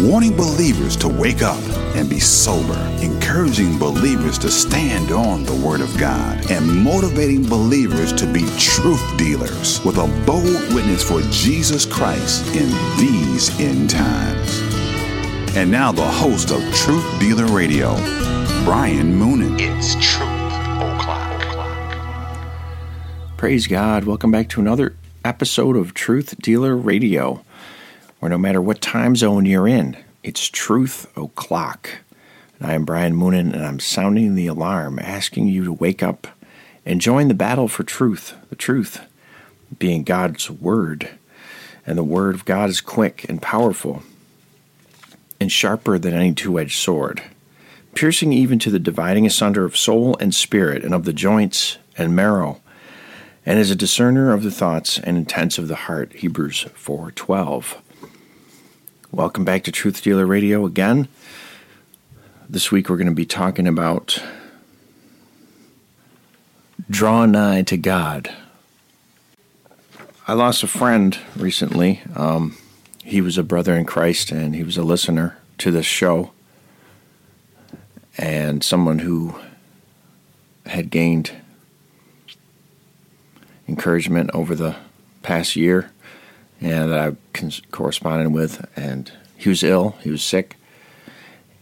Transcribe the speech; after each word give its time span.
Warning 0.00 0.36
believers 0.36 0.96
to 0.96 1.08
wake 1.08 1.42
up 1.42 1.62
and 1.94 2.10
be 2.10 2.18
sober, 2.18 2.76
encouraging 3.00 3.78
believers 3.78 4.38
to 4.38 4.50
stand 4.50 5.12
on 5.12 5.44
the 5.44 5.54
Word 5.54 5.80
of 5.80 5.96
God, 5.96 6.50
and 6.50 6.66
motivating 6.82 7.48
believers 7.48 8.12
to 8.14 8.26
be 8.26 8.44
truth 8.58 9.16
dealers 9.16 9.82
with 9.84 9.98
a 9.98 10.08
bold 10.26 10.74
witness 10.74 11.08
for 11.08 11.20
Jesus 11.30 11.86
Christ 11.86 12.44
in 12.56 12.68
these 12.98 13.58
end 13.60 13.88
times. 13.88 14.60
And 15.56 15.70
now, 15.70 15.92
the 15.92 16.04
host 16.04 16.50
of 16.50 16.60
Truth 16.74 17.20
Dealer 17.20 17.46
Radio, 17.46 17.94
Brian 18.64 19.16
Moonen. 19.16 19.56
It's 19.60 19.94
Truth 19.94 20.28
O'Clock. 20.82 21.40
Praise 23.36 23.68
God. 23.68 24.04
Welcome 24.04 24.32
back 24.32 24.48
to 24.50 24.60
another 24.60 24.96
episode 25.24 25.76
of 25.76 25.94
Truth 25.94 26.36
Dealer 26.42 26.76
Radio, 26.76 27.44
where 28.24 28.30
no 28.30 28.38
matter 28.38 28.62
what 28.62 28.80
time 28.80 29.14
zone 29.14 29.44
you're 29.44 29.68
in, 29.68 29.98
it's 30.22 30.48
Truth 30.48 31.12
O'Clock. 31.14 31.90
And 32.58 32.70
I 32.70 32.72
am 32.72 32.86
Brian 32.86 33.14
Moonen, 33.14 33.52
and 33.52 33.62
I'm 33.62 33.78
sounding 33.78 34.34
the 34.34 34.46
alarm, 34.46 34.98
asking 34.98 35.48
you 35.48 35.62
to 35.64 35.74
wake 35.74 36.02
up 36.02 36.28
and 36.86 37.02
join 37.02 37.28
the 37.28 37.34
battle 37.34 37.68
for 37.68 37.82
truth. 37.82 38.34
The 38.48 38.56
truth 38.56 39.04
being 39.78 40.04
God's 40.04 40.50
Word. 40.50 41.10
And 41.86 41.98
the 41.98 42.02
Word 42.02 42.34
of 42.34 42.46
God 42.46 42.70
is 42.70 42.80
quick 42.80 43.26
and 43.28 43.42
powerful 43.42 44.02
and 45.38 45.52
sharper 45.52 45.98
than 45.98 46.14
any 46.14 46.32
two 46.32 46.58
edged 46.58 46.78
sword, 46.78 47.22
piercing 47.94 48.32
even 48.32 48.58
to 48.60 48.70
the 48.70 48.78
dividing 48.78 49.26
asunder 49.26 49.66
of 49.66 49.76
soul 49.76 50.16
and 50.18 50.34
spirit, 50.34 50.82
and 50.82 50.94
of 50.94 51.04
the 51.04 51.12
joints 51.12 51.76
and 51.98 52.16
marrow, 52.16 52.62
and 53.44 53.58
is 53.58 53.70
a 53.70 53.76
discerner 53.76 54.32
of 54.32 54.42
the 54.42 54.50
thoughts 54.50 54.98
and 54.98 55.18
intents 55.18 55.58
of 55.58 55.68
the 55.68 55.74
heart. 55.74 56.14
Hebrews 56.14 56.64
4:12. 56.74 57.82
Welcome 59.14 59.44
back 59.44 59.62
to 59.62 59.70
Truth 59.70 60.02
Dealer 60.02 60.26
Radio 60.26 60.66
again. 60.66 61.06
This 62.48 62.72
week 62.72 62.88
we're 62.88 62.96
going 62.96 63.06
to 63.06 63.14
be 63.14 63.24
talking 63.24 63.68
about 63.68 64.20
draw 66.90 67.24
nigh 67.24 67.62
to 67.62 67.76
God. 67.76 68.34
I 70.26 70.32
lost 70.32 70.64
a 70.64 70.66
friend 70.66 71.16
recently. 71.36 72.02
Um, 72.16 72.56
he 73.04 73.20
was 73.20 73.38
a 73.38 73.44
brother 73.44 73.76
in 73.76 73.84
Christ 73.84 74.32
and 74.32 74.56
he 74.56 74.64
was 74.64 74.76
a 74.76 74.82
listener 74.82 75.38
to 75.58 75.70
this 75.70 75.86
show 75.86 76.32
and 78.18 78.64
someone 78.64 78.98
who 78.98 79.36
had 80.66 80.90
gained 80.90 81.30
encouragement 83.68 84.32
over 84.34 84.56
the 84.56 84.74
past 85.22 85.54
year 85.54 85.92
and 86.60 86.92
that 86.92 86.98
I've 86.98 87.16
corresponded 87.70 88.32
with. 88.32 88.66
And 88.76 89.12
he 89.36 89.48
was 89.48 89.62
ill, 89.62 89.96
he 90.00 90.10
was 90.10 90.22
sick, 90.22 90.56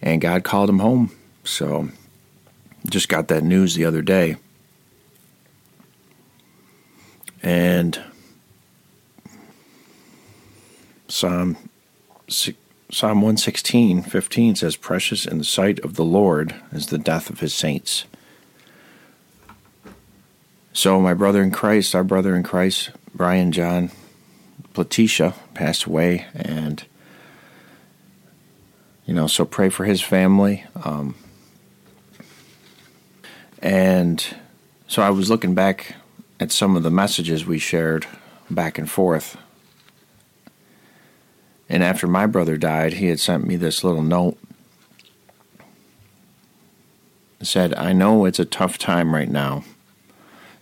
and 0.00 0.20
God 0.20 0.44
called 0.44 0.70
him 0.70 0.78
home. 0.78 1.12
So 1.44 1.88
just 2.88 3.08
got 3.08 3.28
that 3.28 3.44
news 3.44 3.74
the 3.74 3.84
other 3.84 4.02
day. 4.02 4.36
And 7.42 8.00
Psalm 11.08 11.56
Psalm 12.28 13.22
116, 13.22 14.02
15 14.02 14.54
says, 14.54 14.76
Precious 14.76 15.24
in 15.24 15.38
the 15.38 15.44
sight 15.44 15.80
of 15.80 15.94
the 15.94 16.04
Lord 16.04 16.54
is 16.72 16.88
the 16.88 16.98
death 16.98 17.30
of 17.30 17.40
his 17.40 17.54
saints. 17.54 18.04
So, 20.74 21.00
my 21.00 21.14
brother 21.14 21.42
in 21.42 21.50
Christ, 21.52 21.94
our 21.94 22.04
brother 22.04 22.36
in 22.36 22.42
Christ, 22.42 22.90
Brian 23.14 23.50
John 23.50 23.90
Platisha, 24.74 25.34
passed 25.54 25.84
away. 25.84 26.26
And, 26.34 26.84
you 29.06 29.14
know, 29.14 29.26
so 29.26 29.44
pray 29.44 29.68
for 29.68 29.84
his 29.84 30.00
family. 30.00 30.64
Um, 30.84 31.14
and 33.60 34.36
so 34.86 35.02
I 35.02 35.10
was 35.10 35.30
looking 35.30 35.54
back 35.54 35.94
at 36.40 36.52
some 36.52 36.76
of 36.76 36.82
the 36.82 36.90
messages 36.90 37.46
we 37.46 37.58
shared 37.58 38.06
back 38.50 38.78
and 38.78 38.90
forth 38.90 39.36
and 41.72 41.82
after 41.82 42.06
my 42.06 42.26
brother 42.26 42.58
died, 42.58 42.92
he 42.92 43.06
had 43.06 43.18
sent 43.18 43.46
me 43.46 43.56
this 43.56 43.82
little 43.82 44.02
note. 44.02 44.36
It 47.40 47.46
said, 47.46 47.72
I 47.74 47.94
know 47.94 48.26
it's 48.26 48.38
a 48.38 48.44
tough 48.44 48.76
time 48.76 49.14
right 49.14 49.30
now. 49.30 49.64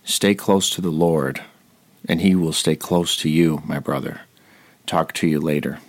Stay 0.05 0.33
close 0.33 0.69
to 0.69 0.79
the 0.79 0.89
Lord, 0.89 1.41
and 2.07 2.21
He 2.21 2.35
will 2.35 2.53
stay 2.53 2.75
close 2.75 3.15
to 3.17 3.29
you, 3.29 3.61
my 3.65 3.79
brother. 3.79 4.21
Talk 4.85 5.13
to 5.13 5.27
you 5.27 5.39
later. 5.39 5.79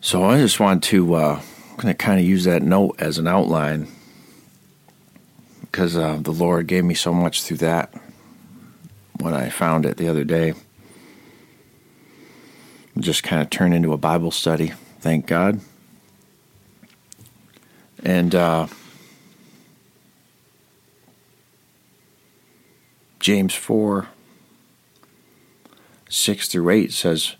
So 0.00 0.24
I 0.24 0.38
just 0.38 0.60
want 0.60 0.84
to 0.84 1.14
uh, 1.14 1.40
kind 1.76 2.20
of 2.20 2.24
use 2.24 2.44
that 2.44 2.62
note 2.62 2.96
as 2.98 3.18
an 3.18 3.26
outline 3.26 3.88
because 5.62 5.96
uh, 5.96 6.18
the 6.20 6.32
Lord 6.32 6.68
gave 6.68 6.84
me 6.84 6.94
so 6.94 7.12
much 7.12 7.42
through 7.42 7.58
that 7.58 7.92
when 9.18 9.34
I 9.34 9.50
found 9.50 9.84
it 9.84 9.96
the 9.96 10.08
other 10.08 10.24
day 10.24 10.54
just 12.98 13.22
kind 13.22 13.42
of 13.42 13.50
turned 13.50 13.74
into 13.74 13.92
a 13.92 13.98
Bible 13.98 14.30
study. 14.30 14.72
Thank 15.00 15.26
God. 15.26 15.60
And 18.02 18.34
uh, 18.34 18.66
James 23.26 23.54
4 23.54 24.06
6 26.08 26.48
through 26.48 26.70
8 26.70 26.92
says, 26.92 27.34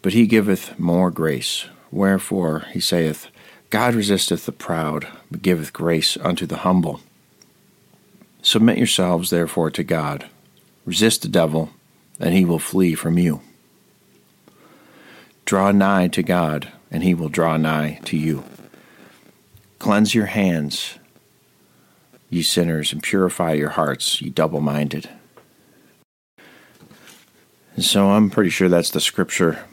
But 0.00 0.14
he 0.14 0.26
giveth 0.26 0.78
more 0.78 1.10
grace. 1.10 1.66
Wherefore 1.90 2.64
he 2.72 2.80
saith, 2.80 3.26
God 3.68 3.94
resisteth 3.94 4.46
the 4.46 4.52
proud, 4.52 5.06
but 5.30 5.42
giveth 5.42 5.74
grace 5.74 6.16
unto 6.16 6.46
the 6.46 6.64
humble. 6.64 7.00
Submit 8.40 8.78
yourselves 8.78 9.28
therefore 9.28 9.70
to 9.72 9.84
God. 9.84 10.30
Resist 10.86 11.20
the 11.20 11.28
devil, 11.28 11.72
and 12.18 12.32
he 12.32 12.46
will 12.46 12.58
flee 12.58 12.94
from 12.94 13.18
you. 13.18 13.42
Draw 15.44 15.72
nigh 15.72 16.08
to 16.08 16.22
God, 16.22 16.72
and 16.90 17.02
he 17.04 17.12
will 17.12 17.28
draw 17.28 17.58
nigh 17.58 18.00
to 18.06 18.16
you. 18.16 18.44
Cleanse 19.78 20.14
your 20.14 20.24
hands, 20.24 20.98
ye 22.30 22.40
sinners, 22.40 22.94
and 22.94 23.02
purify 23.02 23.52
your 23.52 23.68
hearts, 23.68 24.22
ye 24.22 24.30
double 24.30 24.62
minded. 24.62 25.10
So 27.80 28.10
I'm 28.10 28.30
pretty 28.30 28.50
sure 28.50 28.68
that's 28.68 28.90
the 28.90 29.00
scripture 29.00 29.64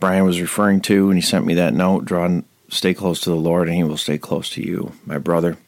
Brian 0.00 0.24
was 0.24 0.40
referring 0.40 0.80
to, 0.80 1.10
and 1.10 1.18
he 1.18 1.20
sent 1.20 1.44
me 1.44 1.54
that 1.54 1.74
note 1.74 2.06
draw, 2.06 2.40
stay 2.70 2.94
close 2.94 3.20
to 3.20 3.30
the 3.30 3.36
Lord, 3.36 3.68
and 3.68 3.76
he 3.76 3.84
will 3.84 3.98
stay 3.98 4.16
close 4.16 4.48
to 4.50 4.62
you, 4.62 4.92
my 5.04 5.18
brother. 5.18 5.58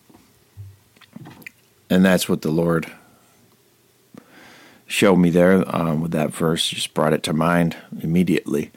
And 1.91 2.03
that's 2.03 2.31
what 2.31 2.41
the 2.41 2.51
Lord 2.51 2.91
showed 4.87 5.17
me 5.17 5.29
there 5.29 5.63
um, 5.75 6.01
with 6.01 6.13
that 6.13 6.31
verse, 6.31 6.67
just 6.69 6.95
brought 6.95 7.13
it 7.13 7.23
to 7.25 7.35
mind 7.35 7.77
immediately. 8.03 8.71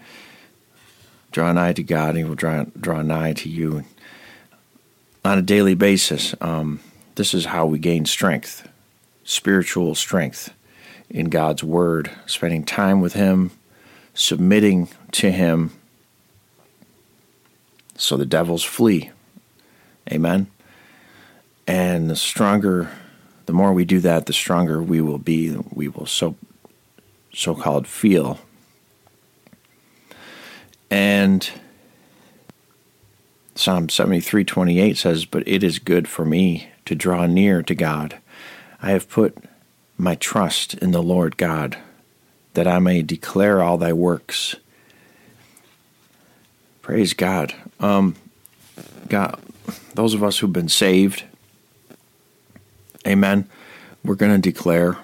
Draw 1.31 1.53
nigh 1.53 1.73
to 1.73 1.83
God, 1.83 2.09
and 2.09 2.17
He 2.17 2.23
will 2.25 2.35
draw, 2.35 2.65
draw 2.79 3.01
nigh 3.01 3.33
to 3.33 3.49
you. 3.49 3.85
On 5.23 5.37
a 5.37 5.41
daily 5.41 5.73
basis, 5.73 6.35
um, 6.41 6.81
this 7.15 7.33
is 7.33 7.45
how 7.45 7.65
we 7.65 7.79
gain 7.79 8.05
strength, 8.05 8.67
spiritual 9.23 9.95
strength 9.95 10.53
in 11.09 11.29
God's 11.29 11.63
Word, 11.63 12.11
spending 12.25 12.63
time 12.63 13.01
with 13.01 13.13
Him, 13.13 13.51
submitting 14.13 14.89
to 15.13 15.31
Him, 15.31 15.71
so 17.97 18.17
the 18.17 18.25
devils 18.25 18.63
flee. 18.63 19.11
Amen. 20.11 20.47
And 21.67 22.09
the 22.09 22.15
stronger, 22.15 22.91
the 23.45 23.53
more 23.53 23.73
we 23.73 23.85
do 23.85 23.99
that, 24.01 24.25
the 24.25 24.33
stronger 24.33 24.83
we 24.83 25.01
will 25.01 25.17
be. 25.17 25.57
We 25.71 25.87
will 25.87 26.05
so 26.05 26.35
so 27.33 27.55
called 27.55 27.87
feel 27.87 28.39
and 30.95 31.49
Psalm 33.55 33.89
73:28 33.89 34.97
says, 34.97 35.25
"But 35.25 35.47
it 35.47 35.63
is 35.63 35.79
good 35.79 36.07
for 36.07 36.25
me 36.25 36.67
to 36.85 36.95
draw 36.95 37.25
near 37.25 37.61
to 37.63 37.75
God. 37.75 38.17
I 38.81 38.91
have 38.91 39.09
put 39.09 39.37
my 39.97 40.15
trust 40.15 40.73
in 40.75 40.91
the 40.91 41.03
Lord 41.03 41.37
God, 41.37 41.77
that 42.53 42.67
I 42.67 42.79
may 42.79 43.01
declare 43.01 43.61
all 43.61 43.77
thy 43.77 43.93
works." 43.93 44.55
Praise 46.81 47.13
God. 47.13 47.53
Um, 47.79 48.15
God, 49.09 49.39
those 49.95 50.13
of 50.13 50.23
us 50.23 50.37
who've 50.37 50.53
been 50.53 50.69
saved, 50.69 51.23
amen, 53.07 53.49
we're 54.03 54.15
going 54.15 54.39
to 54.39 54.51
declare 54.51 54.97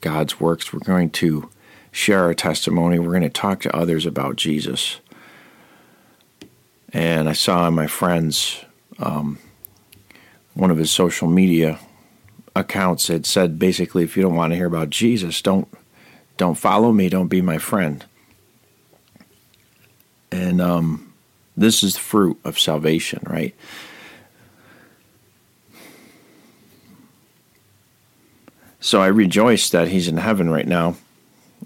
God's 0.00 0.38
works. 0.38 0.72
We're 0.72 0.80
going 0.80 1.10
to 1.10 1.48
share 1.90 2.24
our 2.24 2.34
testimony. 2.34 2.98
We're 2.98 3.10
going 3.10 3.22
to 3.22 3.30
talk 3.30 3.60
to 3.62 3.74
others 3.74 4.04
about 4.06 4.36
Jesus. 4.36 5.00
And 6.92 7.28
I 7.28 7.32
saw 7.32 7.70
my 7.70 7.86
friend's 7.86 8.64
um, 8.98 9.38
one 10.54 10.70
of 10.70 10.78
his 10.78 10.90
social 10.90 11.28
media 11.28 11.78
accounts 12.58 13.08
had 13.08 13.26
said 13.26 13.58
basically, 13.58 14.04
if 14.04 14.16
you 14.16 14.22
don't 14.22 14.34
want 14.34 14.52
to 14.52 14.56
hear 14.56 14.66
about 14.66 14.90
Jesus, 14.90 15.40
don't 15.42 15.68
don't 16.36 16.54
follow 16.54 16.92
me, 16.92 17.08
don't 17.08 17.28
be 17.28 17.40
my 17.40 17.58
friend. 17.58 18.04
And 20.30 20.60
um, 20.60 21.12
this 21.56 21.82
is 21.82 21.94
the 21.94 22.00
fruit 22.00 22.38
of 22.44 22.58
salvation, 22.58 23.22
right? 23.26 23.54
So 28.80 29.02
I 29.02 29.08
rejoice 29.08 29.70
that 29.70 29.88
he's 29.88 30.06
in 30.06 30.18
heaven 30.18 30.48
right 30.50 30.66
now. 30.66 30.96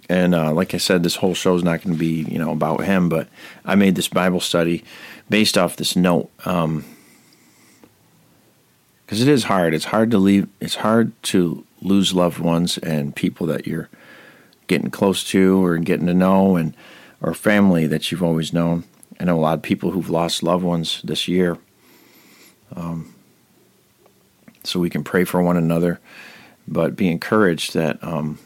And 0.08 0.34
uh, 0.34 0.52
like 0.52 0.74
I 0.74 0.78
said, 0.78 1.02
this 1.02 1.16
whole 1.16 1.34
show 1.34 1.54
is 1.54 1.62
not 1.62 1.82
going 1.82 1.94
to 1.94 1.98
be, 1.98 2.22
you 2.22 2.38
know, 2.38 2.50
about 2.50 2.84
him. 2.84 3.08
But 3.08 3.28
I 3.64 3.74
made 3.74 3.94
this 3.94 4.08
Bible 4.08 4.40
study 4.40 4.82
based 5.28 5.58
off 5.58 5.76
this 5.76 5.94
note. 5.94 6.30
Um, 6.46 6.84
because 9.12 9.28
it 9.28 9.30
is 9.30 9.44
hard. 9.44 9.74
It's 9.74 9.84
hard 9.84 10.10
to 10.12 10.18
leave. 10.18 10.48
It's 10.58 10.76
hard 10.76 11.12
to 11.24 11.66
lose 11.82 12.14
loved 12.14 12.38
ones 12.38 12.78
and 12.78 13.14
people 13.14 13.46
that 13.48 13.66
you're 13.66 13.90
getting 14.68 14.90
close 14.90 15.22
to 15.24 15.62
or 15.62 15.76
getting 15.76 16.06
to 16.06 16.14
know, 16.14 16.56
and 16.56 16.74
or 17.20 17.34
family 17.34 17.86
that 17.86 18.10
you've 18.10 18.22
always 18.22 18.54
known. 18.54 18.84
I 19.20 19.24
know 19.24 19.36
a 19.36 19.38
lot 19.38 19.58
of 19.58 19.62
people 19.62 19.90
who've 19.90 20.08
lost 20.08 20.42
loved 20.42 20.64
ones 20.64 21.02
this 21.04 21.28
year. 21.28 21.58
Um, 22.74 23.14
so 24.64 24.80
we 24.80 24.88
can 24.88 25.04
pray 25.04 25.24
for 25.24 25.42
one 25.42 25.58
another, 25.58 26.00
but 26.66 26.96
be 26.96 27.10
encouraged 27.10 27.74
that 27.74 28.02
um, 28.02 28.38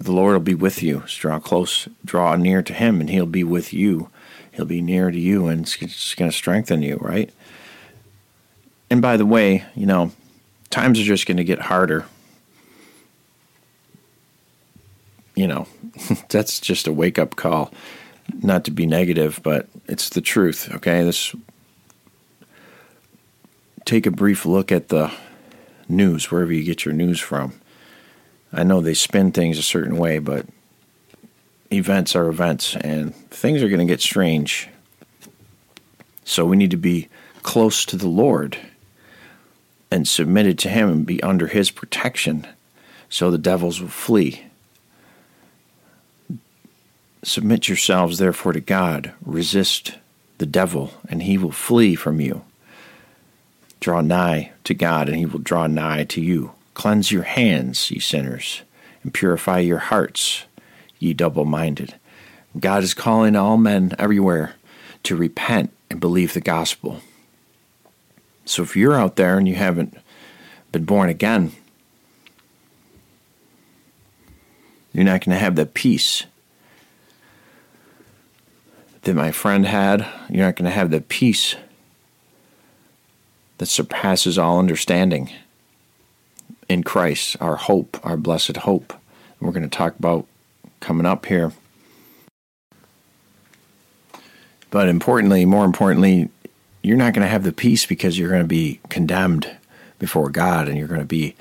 the 0.00 0.10
Lord 0.10 0.32
will 0.32 0.40
be 0.40 0.56
with 0.56 0.82
you. 0.82 1.04
Draw 1.06 1.38
close, 1.38 1.86
draw 2.04 2.34
near 2.34 2.64
to 2.64 2.72
Him, 2.72 3.00
and 3.00 3.08
He'll 3.08 3.26
be 3.26 3.44
with 3.44 3.72
you. 3.72 4.10
He'll 4.50 4.64
be 4.64 4.82
near 4.82 5.12
to 5.12 5.20
you, 5.20 5.46
and 5.46 5.72
it's 5.80 6.16
going 6.16 6.32
to 6.32 6.36
strengthen 6.36 6.82
you, 6.82 6.96
right? 6.96 7.32
And 8.90 9.02
by 9.02 9.16
the 9.16 9.26
way, 9.26 9.64
you 9.74 9.86
know, 9.86 10.12
times 10.70 10.98
are 10.98 11.04
just 11.04 11.26
going 11.26 11.36
to 11.36 11.44
get 11.44 11.60
harder. 11.60 12.06
You 15.34 15.46
know, 15.46 15.66
that's 16.28 16.60
just 16.60 16.86
a 16.86 16.92
wake 16.92 17.18
up 17.18 17.36
call. 17.36 17.72
Not 18.42 18.64
to 18.64 18.70
be 18.70 18.86
negative, 18.86 19.40
but 19.42 19.68
it's 19.86 20.10
the 20.10 20.20
truth, 20.20 20.72
okay? 20.74 21.02
This 21.02 21.34
take 23.84 24.04
a 24.04 24.10
brief 24.10 24.44
look 24.44 24.70
at 24.70 24.88
the 24.88 25.10
news 25.88 26.30
wherever 26.30 26.52
you 26.52 26.62
get 26.62 26.84
your 26.84 26.92
news 26.92 27.20
from. 27.20 27.58
I 28.52 28.62
know 28.62 28.80
they 28.80 28.94
spin 28.94 29.32
things 29.32 29.58
a 29.58 29.62
certain 29.62 29.96
way, 29.96 30.18
but 30.18 30.46
events 31.70 32.14
are 32.14 32.28
events 32.28 32.76
and 32.76 33.14
things 33.30 33.62
are 33.62 33.68
going 33.68 33.86
to 33.86 33.90
get 33.90 34.00
strange. 34.00 34.68
So 36.24 36.44
we 36.44 36.56
need 36.56 36.70
to 36.70 36.76
be 36.76 37.08
close 37.42 37.86
to 37.86 37.96
the 37.96 38.08
Lord 38.08 38.58
and 39.90 40.06
submitted 40.06 40.58
to 40.58 40.68
him 40.68 40.88
and 40.88 41.06
be 41.06 41.22
under 41.22 41.46
his 41.46 41.70
protection 41.70 42.46
so 43.08 43.30
the 43.30 43.38
devils 43.38 43.80
will 43.80 43.88
flee. 43.88 44.44
Submit 47.22 47.68
yourselves 47.68 48.18
therefore 48.18 48.52
to 48.52 48.60
God, 48.60 49.12
resist 49.24 49.94
the 50.38 50.46
devil, 50.46 50.92
and 51.08 51.22
he 51.22 51.36
will 51.36 51.52
flee 51.52 51.94
from 51.94 52.20
you. 52.20 52.44
Draw 53.80 54.02
nigh 54.02 54.52
to 54.64 54.74
God, 54.74 55.08
and 55.08 55.18
he 55.18 55.26
will 55.26 55.40
draw 55.40 55.66
nigh 55.66 56.04
to 56.04 56.20
you. 56.20 56.52
Cleanse 56.74 57.10
your 57.10 57.24
hands, 57.24 57.90
ye 57.90 57.98
sinners, 57.98 58.62
and 59.02 59.12
purify 59.12 59.58
your 59.58 59.78
hearts, 59.78 60.44
ye 60.98 61.12
double 61.12 61.44
minded. 61.44 61.94
God 62.58 62.82
is 62.82 62.94
calling 62.94 63.36
all 63.36 63.56
men 63.56 63.94
everywhere 63.98 64.54
to 65.04 65.16
repent 65.16 65.72
and 65.90 66.00
believe 66.00 66.34
the 66.34 66.40
gospel. 66.40 67.00
So 68.48 68.62
if 68.62 68.74
you're 68.74 68.94
out 68.94 69.16
there 69.16 69.36
and 69.36 69.46
you 69.46 69.56
haven't 69.56 69.94
been 70.72 70.84
born 70.84 71.10
again, 71.10 71.52
you're 74.92 75.04
not 75.04 75.22
going 75.24 75.34
to 75.34 75.38
have 75.38 75.56
that 75.56 75.74
peace 75.74 76.24
that 79.02 79.14
my 79.14 79.32
friend 79.32 79.66
had. 79.66 80.06
You're 80.30 80.46
not 80.46 80.56
going 80.56 80.64
to 80.64 80.70
have 80.70 80.90
that 80.90 81.08
peace 81.08 81.56
that 83.58 83.66
surpasses 83.66 84.38
all 84.38 84.58
understanding 84.58 85.30
in 86.70 86.82
Christ, 86.82 87.36
our 87.40 87.56
hope, 87.56 88.00
our 88.02 88.16
blessed 88.16 88.56
hope. 88.58 88.94
we're 89.40 89.52
going 89.52 89.62
to 89.62 89.68
talk 89.68 89.98
about 89.98 90.26
coming 90.80 91.06
up 91.06 91.26
here. 91.26 91.52
But 94.70 94.88
importantly, 94.88 95.44
more 95.44 95.64
importantly, 95.66 96.30
you're 96.88 96.96
not 96.96 97.12
going 97.12 97.24
to 97.24 97.30
have 97.30 97.44
the 97.44 97.52
peace 97.52 97.84
because 97.86 98.18
you're 98.18 98.30
going 98.30 98.42
to 98.42 98.48
be 98.48 98.80
condemned 98.88 99.56
before 99.98 100.30
God 100.30 100.68
and 100.68 100.78
you're 100.78 100.88
going 100.88 101.00
to 101.00 101.06
be 101.06 101.36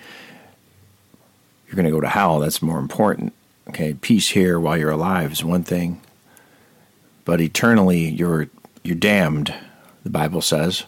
you're 1.65 1.75
going 1.75 1.85
to 1.85 1.91
go 1.91 2.01
to 2.01 2.09
hell. 2.09 2.39
That's 2.39 2.61
more 2.61 2.79
important. 2.79 3.33
Okay, 3.69 3.94
peace 3.94 4.29
here 4.29 4.59
while 4.59 4.77
you're 4.77 4.91
alive 4.91 5.31
is 5.31 5.44
one 5.44 5.63
thing, 5.63 6.01
but 7.25 7.41
eternally 7.41 8.07
you're 8.09 8.49
you're 8.83 8.95
damned. 8.95 9.53
The 10.03 10.09
Bible 10.09 10.41
says, 10.41 10.83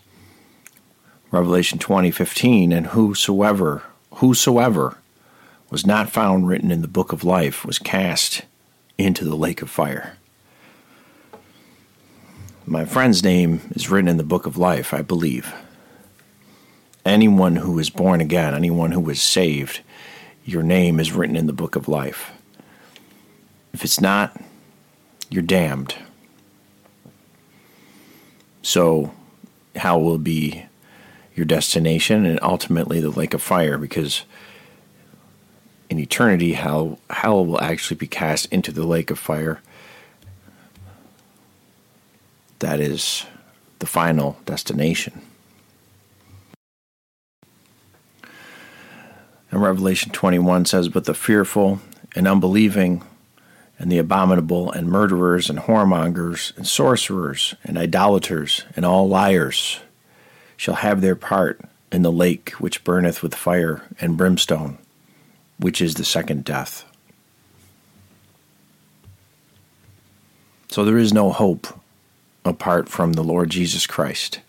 Revelation 1.31 1.79
twenty 1.79 2.11
fifteen, 2.11 2.71
and 2.71 2.87
whosoever 2.87 3.83
whosoever 4.15 4.97
was 5.69 5.85
not 5.85 6.09
found 6.09 6.47
written 6.47 6.71
in 6.71 6.81
the 6.81 6.87
book 6.87 7.11
of 7.13 7.23
life 7.23 7.65
was 7.65 7.79
cast 7.79 8.41
into 8.97 9.23
the 9.23 9.35
lake 9.35 9.61
of 9.61 9.69
fire. 9.69 10.17
My 12.65 12.85
friend's 12.85 13.23
name 13.23 13.61
is 13.71 13.89
written 13.89 14.07
in 14.07 14.17
the 14.17 14.23
book 14.23 14.45
of 14.45 14.57
life, 14.57 14.93
I 14.93 15.01
believe. 15.01 15.53
Anyone 17.05 17.55
who 17.55 17.79
is 17.79 17.89
born 17.89 18.21
again, 18.21 18.53
anyone 18.53 18.91
who 18.91 19.09
is 19.09 19.21
saved, 19.21 19.81
your 20.45 20.63
name 20.63 20.99
is 20.99 21.11
written 21.11 21.35
in 21.35 21.47
the 21.47 21.53
book 21.53 21.75
of 21.75 21.87
life. 21.87 22.31
If 23.73 23.83
it's 23.83 24.01
not, 24.01 24.39
you're 25.29 25.41
damned. 25.41 25.95
So, 28.61 29.13
hell 29.75 30.01
will 30.01 30.17
be 30.17 30.65
your 31.35 31.45
destination 31.45 32.25
and 32.25 32.39
ultimately 32.41 32.99
the 32.99 33.09
lake 33.09 33.33
of 33.33 33.41
fire 33.41 33.77
because 33.77 34.23
in 35.89 35.97
eternity, 35.97 36.53
hell, 36.53 36.99
hell 37.09 37.45
will 37.45 37.61
actually 37.61 37.97
be 37.97 38.07
cast 38.07 38.45
into 38.51 38.71
the 38.71 38.85
lake 38.85 39.09
of 39.09 39.17
fire 39.17 39.61
that 42.59 42.79
is 42.79 43.25
the 43.79 43.85
final 43.85 44.37
destination. 44.45 45.21
And 49.51 49.61
Revelation 49.61 50.11
21 50.11 50.65
says, 50.65 50.89
But 50.89 51.05
the 51.05 51.13
fearful 51.13 51.79
and 52.15 52.27
unbelieving, 52.27 53.03
and 53.77 53.91
the 53.91 53.97
abominable, 53.97 54.71
and 54.71 54.89
murderers, 54.89 55.49
and 55.49 55.59
whoremongers, 55.59 56.55
and 56.57 56.67
sorcerers, 56.67 57.55
and 57.63 57.77
idolaters, 57.77 58.65
and 58.75 58.85
all 58.85 59.07
liars 59.07 59.79
shall 60.57 60.75
have 60.75 61.01
their 61.01 61.15
part 61.15 61.61
in 61.91 62.01
the 62.01 62.11
lake 62.11 62.51
which 62.51 62.83
burneth 62.83 63.23
with 63.23 63.33
fire 63.33 63.83
and 63.99 64.17
brimstone, 64.17 64.77
which 65.57 65.81
is 65.81 65.95
the 65.95 66.05
second 66.05 66.43
death. 66.43 66.85
So 70.67 70.85
there 70.85 70.97
is 70.97 71.13
no 71.13 71.31
hope 71.31 71.67
apart 72.49 72.89
from 72.89 73.13
the 73.13 73.23
Lord 73.23 73.49
Jesus 73.49 73.87
Christ. 73.87 74.41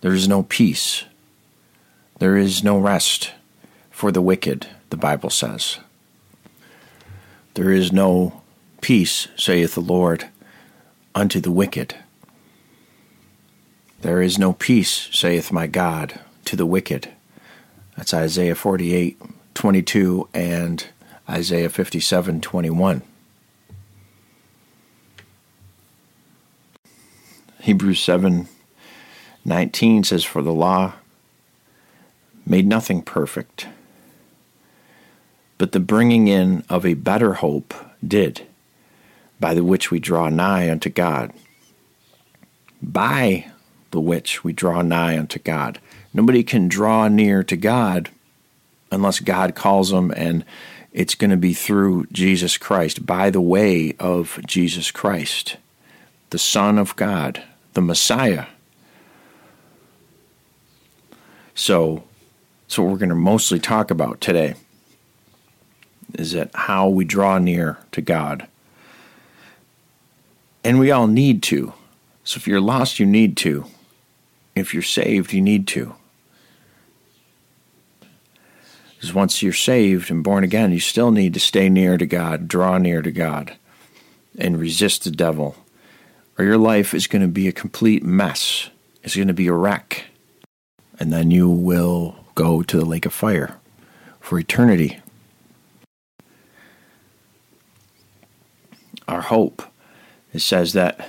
There 0.00 0.12
is 0.12 0.26
no 0.26 0.42
peace. 0.42 1.04
There 2.18 2.36
is 2.36 2.64
no 2.64 2.78
rest 2.78 3.32
for 3.90 4.10
the 4.10 4.22
wicked, 4.22 4.66
the 4.90 4.96
Bible 4.96 5.30
says. 5.30 5.78
There 7.54 7.70
is 7.70 7.92
no 7.92 8.42
peace, 8.80 9.28
saith 9.36 9.74
the 9.74 9.80
Lord, 9.80 10.28
unto 11.14 11.40
the 11.40 11.52
wicked. 11.52 11.94
There 14.02 14.20
is 14.20 14.38
no 14.38 14.52
peace, 14.52 15.08
saith 15.12 15.52
my 15.52 15.66
God, 15.66 16.20
to 16.44 16.56
the 16.56 16.66
wicked. 16.66 17.08
That's 17.96 18.12
Isaiah 18.12 18.54
48, 18.54 19.20
22, 19.54 20.28
and 20.34 20.86
Isaiah 21.28 21.70
57, 21.70 22.40
21. 22.40 23.02
Hebrews 27.64 28.00
7 28.00 28.46
19 29.46 30.04
says, 30.04 30.22
For 30.22 30.42
the 30.42 30.52
law 30.52 30.92
made 32.44 32.66
nothing 32.66 33.00
perfect, 33.00 33.68
but 35.56 35.72
the 35.72 35.80
bringing 35.80 36.28
in 36.28 36.62
of 36.68 36.84
a 36.84 36.92
better 36.92 37.32
hope 37.32 37.72
did, 38.06 38.46
by 39.40 39.54
the 39.54 39.64
which 39.64 39.90
we 39.90 39.98
draw 39.98 40.28
nigh 40.28 40.70
unto 40.70 40.90
God. 40.90 41.32
By 42.82 43.50
the 43.92 44.00
which 44.00 44.44
we 44.44 44.52
draw 44.52 44.82
nigh 44.82 45.18
unto 45.18 45.38
God. 45.38 45.80
Nobody 46.12 46.42
can 46.42 46.68
draw 46.68 47.08
near 47.08 47.42
to 47.44 47.56
God 47.56 48.10
unless 48.92 49.20
God 49.20 49.54
calls 49.54 49.88
them 49.88 50.12
and 50.14 50.44
it's 50.92 51.14
going 51.14 51.30
to 51.30 51.38
be 51.38 51.54
through 51.54 52.08
Jesus 52.12 52.58
Christ, 52.58 53.06
by 53.06 53.30
the 53.30 53.40
way 53.40 53.96
of 53.98 54.38
Jesus 54.46 54.90
Christ, 54.90 55.56
the 56.28 56.38
Son 56.38 56.76
of 56.76 56.94
God, 56.96 57.42
the 57.74 57.80
Messiah. 57.80 58.46
So, 61.54 62.04
that's 62.62 62.78
what 62.78 62.88
we're 62.88 62.98
going 62.98 63.10
to 63.10 63.14
mostly 63.14 63.60
talk 63.60 63.90
about 63.90 64.20
today. 64.20 64.54
Is 66.14 66.32
that 66.32 66.50
how 66.54 66.88
we 66.88 67.04
draw 67.04 67.38
near 67.38 67.78
to 67.92 68.00
God? 68.00 68.46
And 70.62 70.78
we 70.78 70.90
all 70.90 71.06
need 71.06 71.42
to. 71.44 71.74
So 72.24 72.38
if 72.38 72.48
you're 72.48 72.60
lost, 72.60 72.98
you 72.98 73.06
need 73.06 73.36
to. 73.38 73.66
If 74.54 74.72
you're 74.72 74.82
saved, 74.82 75.32
you 75.32 75.40
need 75.42 75.66
to. 75.68 75.94
Because 78.94 79.12
once 79.12 79.42
you're 79.42 79.52
saved 79.52 80.10
and 80.10 80.24
born 80.24 80.42
again, 80.42 80.72
you 80.72 80.80
still 80.80 81.10
need 81.10 81.34
to 81.34 81.40
stay 81.40 81.68
near 81.68 81.98
to 81.98 82.06
God, 82.06 82.48
draw 82.48 82.78
near 82.78 83.02
to 83.02 83.12
God, 83.12 83.56
and 84.38 84.58
resist 84.58 85.04
the 85.04 85.10
devil. 85.10 85.56
Or 86.38 86.44
your 86.44 86.58
life 86.58 86.94
is 86.94 87.06
going 87.06 87.22
to 87.22 87.28
be 87.28 87.48
a 87.48 87.52
complete 87.52 88.02
mess. 88.02 88.70
It's 89.02 89.16
going 89.16 89.28
to 89.28 89.34
be 89.34 89.46
a 89.46 89.52
wreck. 89.52 90.06
And 90.98 91.12
then 91.12 91.30
you 91.30 91.48
will 91.48 92.16
go 92.34 92.62
to 92.62 92.76
the 92.76 92.84
lake 92.84 93.06
of 93.06 93.12
fire 93.12 93.58
for 94.20 94.38
eternity. 94.38 95.00
Our 99.06 99.20
hope, 99.20 99.62
it 100.32 100.40
says 100.40 100.72
that 100.72 101.08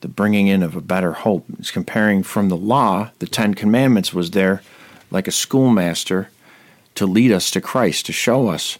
the 0.00 0.08
bringing 0.08 0.48
in 0.48 0.62
of 0.62 0.74
a 0.74 0.80
better 0.80 1.12
hope 1.12 1.44
is 1.58 1.70
comparing 1.70 2.22
from 2.22 2.48
the 2.48 2.56
law, 2.56 3.10
the 3.18 3.26
Ten 3.26 3.54
Commandments 3.54 4.12
was 4.12 4.32
there 4.32 4.62
like 5.10 5.28
a 5.28 5.32
schoolmaster 5.32 6.30
to 6.94 7.06
lead 7.06 7.32
us 7.32 7.50
to 7.50 7.60
Christ, 7.60 8.06
to 8.06 8.12
show 8.12 8.48
us 8.48 8.78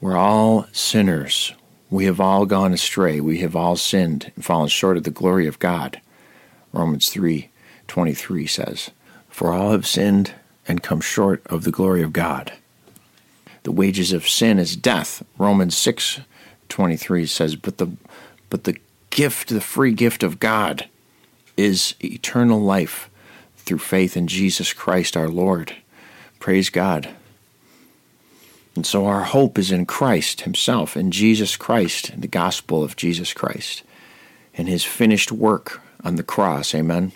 we're 0.00 0.16
all 0.16 0.66
sinners. 0.72 1.52
We 1.90 2.04
have 2.04 2.20
all 2.20 2.46
gone 2.46 2.72
astray. 2.72 3.20
We 3.20 3.38
have 3.38 3.56
all 3.56 3.74
sinned 3.74 4.30
and 4.36 4.44
fallen 4.44 4.68
short 4.68 4.96
of 4.96 5.02
the 5.02 5.10
glory 5.10 5.48
of 5.48 5.58
God. 5.58 6.00
Romans 6.72 7.08
3:23 7.08 8.46
says, 8.46 8.90
"For 9.28 9.52
all 9.52 9.72
have 9.72 9.86
sinned 9.86 10.34
and 10.68 10.84
come 10.84 11.00
short 11.00 11.42
of 11.46 11.64
the 11.64 11.72
glory 11.72 12.02
of 12.02 12.12
God." 12.12 12.52
The 13.64 13.72
wages 13.72 14.12
of 14.12 14.28
sin 14.28 14.60
is 14.60 14.76
death. 14.76 15.24
Romans 15.36 15.76
6:23 15.76 17.26
says, 17.26 17.56
"But 17.56 17.78
the 17.78 17.88
but 18.48 18.64
the 18.64 18.76
gift, 19.10 19.48
the 19.48 19.60
free 19.60 19.92
gift 19.92 20.22
of 20.22 20.38
God 20.38 20.86
is 21.56 21.94
eternal 22.02 22.60
life 22.60 23.10
through 23.58 23.78
faith 23.78 24.16
in 24.16 24.28
Jesus 24.28 24.72
Christ 24.72 25.16
our 25.16 25.28
Lord." 25.28 25.74
Praise 26.38 26.70
God. 26.70 27.08
And 28.76 28.86
so 28.86 29.06
our 29.06 29.24
hope 29.24 29.58
is 29.58 29.72
in 29.72 29.86
Christ 29.86 30.42
Himself, 30.42 30.96
in 30.96 31.10
Jesus 31.10 31.56
Christ, 31.56 32.10
in 32.10 32.20
the 32.20 32.28
gospel 32.28 32.82
of 32.82 32.96
Jesus 32.96 33.32
Christ, 33.32 33.82
in 34.54 34.66
His 34.66 34.84
finished 34.84 35.32
work 35.32 35.80
on 36.04 36.16
the 36.16 36.22
cross. 36.22 36.74
Amen. 36.74 37.12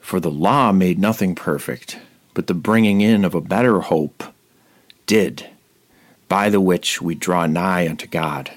For 0.00 0.20
the 0.20 0.30
law 0.30 0.72
made 0.72 0.98
nothing 0.98 1.34
perfect, 1.34 1.98
but 2.34 2.46
the 2.46 2.54
bringing 2.54 3.00
in 3.00 3.24
of 3.24 3.34
a 3.34 3.40
better 3.40 3.80
hope 3.80 4.24
did, 5.06 5.46
by 6.28 6.48
the 6.48 6.60
which 6.60 7.02
we 7.02 7.14
draw 7.14 7.46
nigh 7.46 7.88
unto 7.88 8.06
God. 8.06 8.50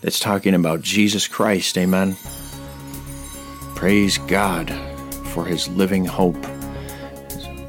That's 0.00 0.20
talking 0.20 0.54
about 0.54 0.82
Jesus 0.82 1.28
Christ. 1.28 1.78
Amen. 1.78 2.16
Praise 3.74 4.18
God 4.18 4.70
for 5.26 5.44
His 5.44 5.68
living 5.68 6.04
hope. 6.04 6.44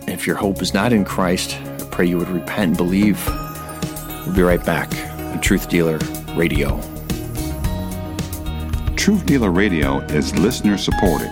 If 0.07 0.25
your 0.25 0.35
hope 0.35 0.61
is 0.61 0.73
not 0.73 0.93
in 0.93 1.05
Christ, 1.05 1.57
pray 1.95 2.05
you 2.05 2.17
would 2.17 2.27
repent 2.27 2.67
and 2.67 2.75
believe. 2.75 3.25
We'll 4.25 4.35
be 4.35 4.41
right 4.41 4.65
back 4.65 4.93
on 5.31 5.39
Truth 5.39 5.69
Dealer 5.69 5.97
Radio. 6.35 6.81
Truth 8.97 9.25
Dealer 9.25 9.51
Radio 9.51 9.99
is 10.07 10.37
listener 10.37 10.77
supported. 10.77 11.31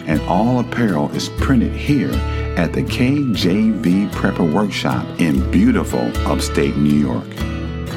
and 0.05 0.19
all 0.23 0.59
apparel 0.59 1.09
is 1.11 1.29
printed 1.29 1.71
here 1.71 2.11
at 2.57 2.73
the 2.73 2.83
KJV 2.83 4.11
Prepper 4.11 4.53
Workshop 4.53 5.05
in 5.21 5.49
beautiful 5.49 6.11
upstate 6.27 6.75
New 6.75 6.93
York. 6.93 7.23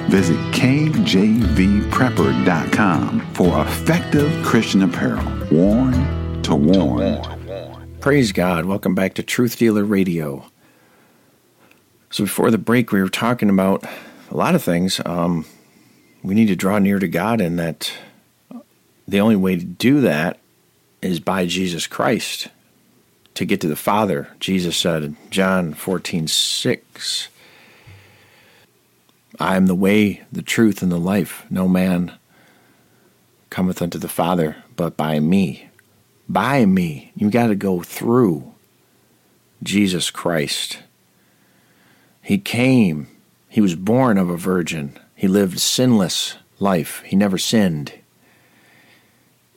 Visit 0.09 0.39
KJVPrepper.com 0.53 3.21
for 3.35 3.61
effective 3.61 4.45
Christian 4.45 4.85
apparel, 4.85 5.25
worn 5.51 6.22
to 6.43 6.55
warn. 6.57 7.99
Praise 8.01 8.33
God. 8.33 8.65
Welcome 8.65 8.95
back 8.95 9.15
to 9.15 9.23
Truth 9.23 9.59
Dealer 9.59 9.85
Radio. 9.85 10.45
So, 12.11 12.25
before 12.25 12.51
the 12.51 12.59
break, 12.59 12.91
we 12.91 13.01
were 13.01 13.09
talking 13.09 13.49
about 13.49 13.85
a 14.31 14.37
lot 14.37 14.55
of 14.55 14.63
things. 14.63 15.01
Um, 15.07 15.47
we 16.23 16.35
need 16.35 16.49
to 16.49 16.57
draw 16.57 16.79
near 16.79 16.99
to 16.99 17.07
God, 17.07 17.41
and 17.41 17.59
that 17.59 17.93
the 19.07 19.21
only 19.21 19.37
way 19.37 19.57
to 19.57 19.65
do 19.65 20.01
that 20.01 20.41
is 21.01 21.21
by 21.21 21.47
Jesus 21.47 21.87
Christ 21.87 22.49
to 23.35 23.45
get 23.45 23.61
to 23.61 23.69
the 23.69 23.77
Father. 23.77 24.29
Jesus 24.41 24.77
said 24.77 25.03
in 25.05 25.17
John 25.31 25.75
14 25.75 26.27
6, 26.27 27.29
I 29.39 29.57
am 29.57 29.67
the 29.67 29.75
way, 29.75 30.23
the 30.33 30.43
truth, 30.43 30.83
and 30.83 30.91
the 30.91 30.99
life. 30.99 31.45
No 31.51 31.69
man 31.69 32.13
cometh 33.49 33.81
unto 33.81 33.99
the 33.99 34.09
Father 34.09 34.57
but 34.77 34.97
by 34.97 35.21
me 35.21 35.69
by 36.33 36.65
me. 36.65 37.13
You 37.15 37.31
got 37.31 37.49
to 37.49 37.55
go 37.55 37.83
through 37.83 38.53
Jesus 39.63 40.11
Christ. 40.11 40.79
He 42.23 42.39
came. 42.39 43.09
He 43.49 43.61
was 43.61 43.75
born 43.75 44.19
of 44.19 44.31
a 44.31 44.37
virgin. 44.37 44.99
He 45.15 45.29
lived 45.29 45.61
sinless 45.61 46.37
life. 46.59 47.03
He 47.05 47.17
never 47.17 47.39
sinned. 47.39 47.93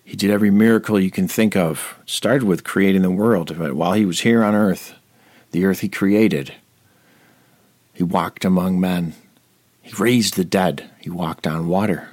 He 0.03 0.15
did 0.15 0.29
every 0.29 0.51
miracle 0.51 0.99
you 0.99 1.09
can 1.09 1.27
think 1.27 1.55
of. 1.55 1.97
Started 2.05 2.43
with 2.43 2.63
creating 2.63 3.01
the 3.01 3.11
world. 3.11 3.57
But 3.57 3.73
while 3.73 3.93
he 3.93 4.05
was 4.05 4.21
here 4.21 4.43
on 4.43 4.53
earth, 4.53 4.93
the 5.51 5.65
earth 5.65 5.79
he 5.79 5.89
created, 5.89 6.53
he 7.93 8.03
walked 8.03 8.43
among 8.43 8.79
men. 8.79 9.15
He 9.81 9.93
raised 9.95 10.35
the 10.35 10.43
dead. 10.43 10.89
He 10.99 11.09
walked 11.09 11.47
on 11.47 11.67
water. 11.67 12.09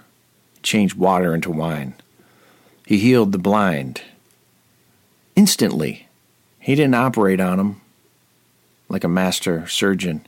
He 0.55 0.61
changed 0.61 0.95
water 0.95 1.35
into 1.35 1.51
wine. 1.51 1.95
He 2.87 2.99
healed 2.99 3.33
the 3.33 3.39
blind 3.39 4.03
instantly. 5.37 6.09
He 6.59 6.75
didn't 6.75 6.95
operate 6.95 7.41
on 7.41 7.59
them 7.59 7.81
like 8.89 9.05
a 9.05 9.09
master 9.09 9.67
surgeon. 9.67 10.27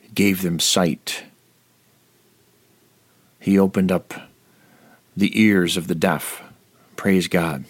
He 0.00 0.08
gave 0.08 0.42
them 0.42 0.58
sight. 0.58 1.24
He 3.38 3.58
opened 3.58 3.92
up 3.92 4.14
the 5.16 5.40
ears 5.40 5.76
of 5.76 5.86
the 5.86 5.94
deaf. 5.94 6.42
Praise 6.96 7.28
God. 7.28 7.64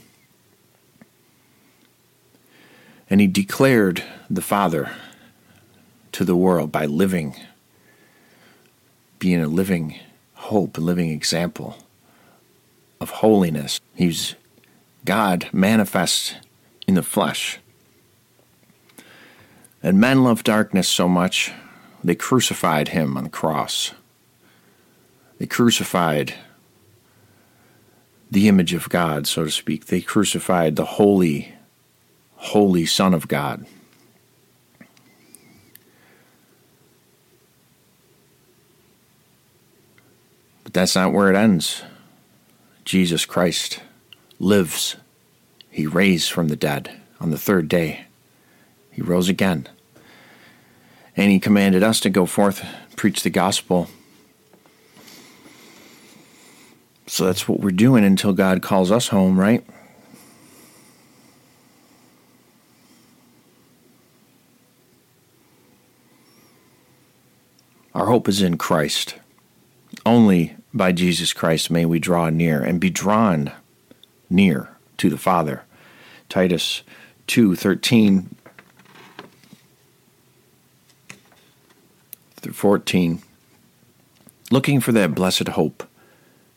And 3.08 3.20
he 3.20 3.26
declared 3.26 4.04
the 4.28 4.42
Father 4.42 4.92
to 6.12 6.24
the 6.24 6.36
world 6.36 6.70
by 6.70 6.86
living, 6.86 7.34
being 9.18 9.42
a 9.42 9.48
living 9.48 9.98
hope, 10.34 10.78
a 10.78 10.80
living 10.80 11.10
example 11.10 11.76
of 13.00 13.10
holiness. 13.10 13.80
He's 13.94 14.34
God 15.04 15.48
manifest 15.52 16.36
in 16.86 16.94
the 16.94 17.02
flesh. 17.02 17.58
And 19.82 19.98
men 19.98 20.22
loved 20.22 20.44
darkness 20.44 20.88
so 20.88 21.08
much, 21.08 21.52
they 22.04 22.14
crucified 22.14 22.88
him 22.88 23.16
on 23.16 23.24
the 23.24 23.30
cross. 23.30 23.92
They 25.38 25.46
crucified 25.46 26.34
the 28.30 28.46
image 28.46 28.74
of 28.74 28.88
God, 28.90 29.26
so 29.26 29.44
to 29.44 29.50
speak. 29.50 29.86
They 29.86 30.02
crucified 30.02 30.76
the 30.76 30.84
holy, 30.84 31.54
holy 32.36 32.84
Son 32.84 33.14
of 33.14 33.26
God. 33.26 33.64
But 40.62 40.74
that's 40.74 40.94
not 40.94 41.12
where 41.12 41.30
it 41.30 41.36
ends. 41.36 41.82
Jesus 42.90 43.24
Christ 43.24 43.78
lives. 44.40 44.96
He 45.70 45.86
raised 45.86 46.32
from 46.32 46.48
the 46.48 46.56
dead 46.56 46.90
on 47.20 47.30
the 47.30 47.38
third 47.38 47.68
day. 47.68 48.06
He 48.90 49.00
rose 49.00 49.28
again. 49.28 49.68
And 51.16 51.30
he 51.30 51.38
commanded 51.38 51.84
us 51.84 52.00
to 52.00 52.10
go 52.10 52.26
forth, 52.26 52.66
preach 52.96 53.22
the 53.22 53.30
gospel. 53.30 53.88
So 57.06 57.26
that's 57.26 57.48
what 57.48 57.60
we're 57.60 57.70
doing 57.70 58.04
until 58.04 58.32
God 58.32 58.60
calls 58.60 58.90
us 58.90 59.06
home, 59.06 59.38
right? 59.38 59.64
Our 67.94 68.06
hope 68.06 68.28
is 68.28 68.42
in 68.42 68.58
Christ. 68.58 69.14
Only 70.04 70.56
by 70.72 70.92
Jesus 70.92 71.32
Christ 71.32 71.70
may 71.70 71.84
we 71.84 71.98
draw 71.98 72.30
near 72.30 72.62
and 72.62 72.80
be 72.80 72.90
drawn 72.90 73.52
near 74.28 74.68
to 74.98 75.10
the 75.10 75.18
Father. 75.18 75.62
Titus 76.28 76.82
2:13 77.26 78.36
through 82.36 82.52
14 82.52 83.22
looking 84.50 84.80
for 84.80 84.92
that 84.92 85.14
blessed 85.14 85.48
hope 85.48 85.86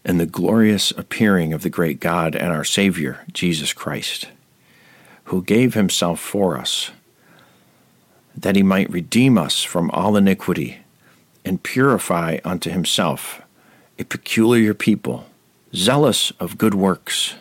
and 0.05 0.19
the 0.19 0.25
glorious 0.25 0.91
appearing 0.91 1.53
of 1.53 1.61
the 1.61 1.69
great 1.69 1.99
God 1.99 2.35
and 2.35 2.51
our 2.51 2.63
Savior 2.63 3.25
Jesus 3.33 3.73
Christ 3.73 4.27
who 5.25 5.43
gave 5.43 5.73
himself 5.73 6.19
for 6.19 6.57
us 6.57 6.91
that 8.35 8.55
he 8.55 8.63
might 8.63 8.89
redeem 8.89 9.37
us 9.37 9.63
from 9.63 9.91
all 9.91 10.17
iniquity 10.17 10.79
and 11.45 11.61
purify 11.61 12.39
unto 12.43 12.69
himself 12.69 13.42
a 13.99 14.03
peculiar 14.03 14.73
people, 14.73 15.25
zealous 15.73 16.31
of 16.39 16.57
good 16.57 16.73
works. 16.73 17.35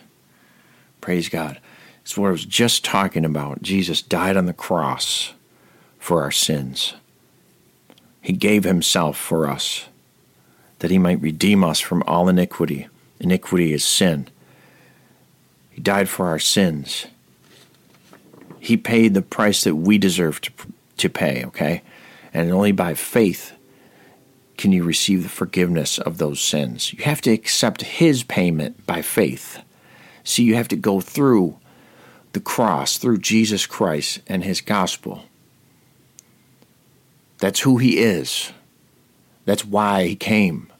Praise 1.01 1.29
God. 1.29 1.59
It's 2.01 2.17
what 2.17 2.27
I 2.27 2.31
was 2.31 2.45
just 2.45 2.83
talking 2.83 3.25
about. 3.25 3.61
Jesus 3.61 4.01
died 4.01 4.37
on 4.37 4.45
the 4.45 4.53
cross 4.53 5.33
for 5.99 6.21
our 6.21 6.31
sins. 6.31 6.93
He 8.21 8.33
gave 8.33 8.63
himself 8.63 9.17
for 9.17 9.47
us 9.49 9.87
that 10.79 10.91
he 10.91 10.97
might 10.97 11.21
redeem 11.21 11.63
us 11.63 11.79
from 11.79 12.03
all 12.05 12.27
iniquity. 12.27 12.87
Iniquity 13.19 13.73
is 13.73 13.85
sin. 13.85 14.27
He 15.71 15.81
died 15.81 16.09
for 16.09 16.27
our 16.27 16.39
sins. 16.39 17.07
He 18.59 18.77
paid 18.77 19.13
the 19.13 19.21
price 19.21 19.63
that 19.63 19.75
we 19.75 19.97
deserve 19.97 20.41
to, 20.41 20.51
to 20.97 21.09
pay, 21.09 21.43
okay? 21.45 21.81
And 22.33 22.51
only 22.51 22.73
by 22.73 22.93
faith 22.93 23.53
can 24.63 24.71
you 24.71 24.85
receive 24.85 25.23
the 25.23 25.27
forgiveness 25.27 25.99
of 25.99 26.19
those 26.19 26.39
sins. 26.39 26.93
You 26.93 27.03
have 27.03 27.19
to 27.23 27.31
accept 27.31 27.81
His 27.81 28.23
payment 28.23 28.85
by 28.85 29.01
faith. 29.01 29.61
See, 30.23 30.43
you 30.43 30.55
have 30.55 30.69
to 30.69 30.77
go 30.77 31.01
through 31.01 31.59
the 32.31 32.39
cross, 32.39 32.97
through 32.97 33.17
Jesus 33.17 33.65
Christ 33.65 34.21
and 34.25 34.41
His 34.41 34.61
gospel. 34.61 35.25
That's 37.39 37.59
who 37.59 37.75
He 37.75 37.97
is. 37.97 38.53
That's 39.43 39.65
why 39.65 40.07
He 40.07 40.15
came 40.15 40.71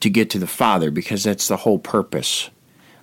to 0.00 0.10
get 0.10 0.28
to 0.28 0.38
the 0.38 0.46
Father, 0.46 0.90
because 0.90 1.24
that's 1.24 1.48
the 1.48 1.56
whole 1.56 1.78
purpose. 1.78 2.50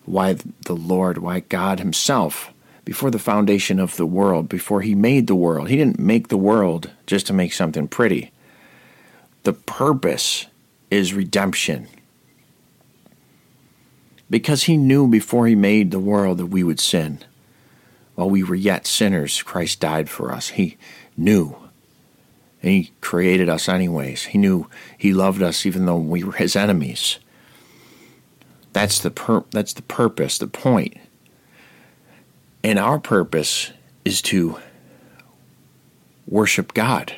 Why 0.05 0.35
the 0.67 0.75
Lord, 0.75 1.17
why 1.17 1.39
God 1.39 1.79
Himself, 1.79 2.53
before 2.85 3.09
the 3.09 3.17
foundation 3.17 3.79
of 3.79 3.97
the 3.97 4.05
world, 4.05 4.47
before 4.47 4.81
He 4.81 4.93
made 4.93 5.25
the 5.25 5.33
world, 5.33 5.69
He 5.69 5.75
didn't 5.75 5.99
make 5.99 6.27
the 6.27 6.37
world 6.37 6.91
just 7.07 7.25
to 7.25 7.33
make 7.33 7.51
something 7.51 7.87
pretty. 7.87 8.31
The 9.43 9.53
purpose 9.53 10.47
is 10.89 11.13
redemption. 11.13 11.87
Because 14.29 14.63
he 14.63 14.77
knew 14.77 15.07
before 15.07 15.47
he 15.47 15.55
made 15.55 15.91
the 15.91 15.99
world 15.99 16.37
that 16.37 16.47
we 16.47 16.63
would 16.63 16.79
sin. 16.79 17.19
While 18.15 18.29
we 18.29 18.43
were 18.43 18.55
yet 18.55 18.85
sinners, 18.85 19.41
Christ 19.41 19.79
died 19.79 20.09
for 20.09 20.31
us. 20.31 20.49
He 20.49 20.77
knew. 21.17 21.55
And 22.61 22.71
he 22.71 22.91
created 23.01 23.49
us 23.49 23.67
anyways. 23.67 24.25
He 24.25 24.37
knew 24.37 24.67
he 24.97 25.13
loved 25.13 25.41
us 25.41 25.65
even 25.65 25.85
though 25.85 25.97
we 25.97 26.23
were 26.23 26.33
his 26.33 26.55
enemies. 26.55 27.17
That's 28.73 28.99
the 28.99 29.11
pur- 29.11 29.45
that's 29.51 29.73
the 29.73 29.81
purpose, 29.81 30.37
the 30.37 30.47
point. 30.47 30.95
And 32.63 32.77
our 32.77 32.99
purpose 32.99 33.71
is 34.05 34.21
to 34.23 34.57
worship 36.27 36.73
God. 36.73 37.15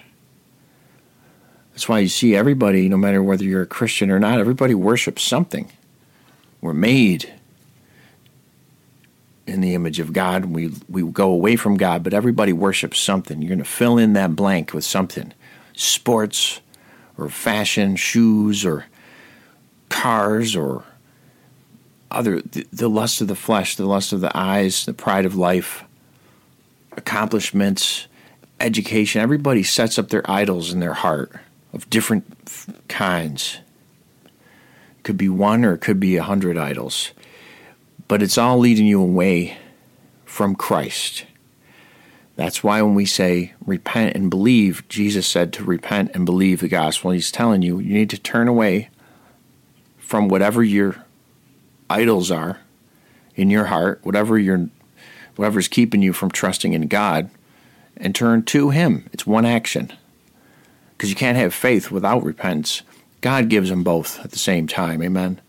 That's 1.73 1.89
why 1.89 1.99
you 1.99 2.07
see 2.07 2.35
everybody, 2.35 2.87
no 2.87 2.97
matter 2.97 3.23
whether 3.23 3.43
you're 3.43 3.63
a 3.63 3.67
Christian 3.67 4.11
or 4.11 4.19
not, 4.19 4.39
everybody 4.39 4.75
worships 4.75 5.23
something. 5.23 5.71
We're 6.61 6.73
made 6.73 7.33
in 9.47 9.61
the 9.61 9.73
image 9.73 9.99
of 9.99 10.13
God. 10.13 10.45
We 10.45 10.71
we 10.87 11.01
go 11.03 11.31
away 11.31 11.55
from 11.55 11.75
God, 11.75 12.03
but 12.03 12.13
everybody 12.13 12.53
worships 12.53 12.99
something. 12.99 13.41
You're 13.41 13.49
going 13.49 13.57
to 13.57 13.65
fill 13.65 13.97
in 13.97 14.13
that 14.13 14.35
blank 14.35 14.71
with 14.71 14.85
something. 14.85 15.33
Sports 15.75 16.61
or 17.17 17.27
fashion, 17.27 17.95
shoes 17.95 18.63
or 18.63 18.85
cars 19.89 20.55
or 20.55 20.83
other 22.11 22.39
the, 22.41 22.67
the 22.71 22.87
lust 22.87 23.19
of 23.19 23.27
the 23.27 23.35
flesh, 23.35 23.75
the 23.75 23.87
lust 23.87 24.13
of 24.13 24.21
the 24.21 24.35
eyes, 24.37 24.85
the 24.85 24.93
pride 24.93 25.25
of 25.25 25.35
life, 25.35 25.83
accomplishments, 26.91 28.05
education. 28.59 29.21
Everybody 29.21 29.63
sets 29.63 29.97
up 29.97 30.09
their 30.09 30.29
idols 30.29 30.71
in 30.71 30.79
their 30.79 30.93
heart 30.93 31.31
of 31.73 31.89
different 31.89 32.25
kinds. 32.87 33.59
It 34.25 35.03
could 35.03 35.17
be 35.17 35.29
one 35.29 35.65
or 35.65 35.73
it 35.73 35.81
could 35.81 35.99
be 35.99 36.15
a 36.15 36.23
hundred 36.23 36.57
idols. 36.57 37.11
But 38.07 38.21
it's 38.21 38.37
all 38.37 38.59
leading 38.59 38.85
you 38.85 39.01
away 39.01 39.57
from 40.25 40.55
Christ. 40.55 41.25
That's 42.35 42.63
why 42.63 42.81
when 42.81 42.95
we 42.95 43.05
say 43.05 43.53
repent 43.65 44.15
and 44.15 44.29
believe, 44.29 44.87
Jesus 44.87 45.27
said 45.27 45.53
to 45.53 45.63
repent 45.63 46.11
and 46.13 46.25
believe 46.25 46.61
the 46.61 46.67
gospel. 46.67 47.11
He's 47.11 47.31
telling 47.31 47.61
you 47.61 47.79
you 47.79 47.93
need 47.93 48.09
to 48.11 48.17
turn 48.17 48.47
away 48.47 48.89
from 49.97 50.27
whatever 50.27 50.63
your 50.63 51.03
idols 51.89 52.31
are 52.31 52.59
in 53.35 53.49
your 53.49 53.65
heart, 53.65 53.99
whatever 54.03 54.37
your 54.37 54.69
whatever's 55.35 55.67
keeping 55.67 56.01
you 56.01 56.13
from 56.13 56.29
trusting 56.29 56.73
in 56.73 56.87
God, 56.87 57.29
and 57.97 58.13
turn 58.13 58.43
to 58.43 58.69
Him. 58.69 59.09
It's 59.11 59.25
one 59.25 59.45
action 59.45 59.93
because 61.03 61.11
you 61.11 61.17
can't 61.17 61.37
have 61.37 61.53
faith 61.53 61.91
without 61.91 62.23
repentance. 62.23 62.81
God 63.19 63.49
gives 63.49 63.69
them 63.69 63.83
both 63.83 64.23
at 64.23 64.31
the 64.31 64.39
same 64.39 64.67
time. 64.67 65.03
Amen. 65.03 65.41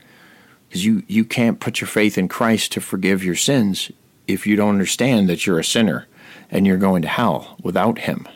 Because 0.66 0.84
you, 0.84 1.04
you 1.06 1.24
can't 1.24 1.60
put 1.60 1.80
your 1.80 1.86
faith 1.86 2.18
in 2.18 2.26
Christ 2.26 2.72
to 2.72 2.80
forgive 2.80 3.22
your 3.22 3.36
sins 3.36 3.92
if 4.26 4.48
you 4.48 4.56
don't 4.56 4.70
understand 4.70 5.28
that 5.28 5.46
you're 5.46 5.60
a 5.60 5.64
sinner 5.64 6.08
and 6.50 6.66
you're 6.66 6.76
going 6.76 7.02
to 7.02 7.08
hell 7.08 7.56
without 7.62 8.00
Him. 8.00 8.26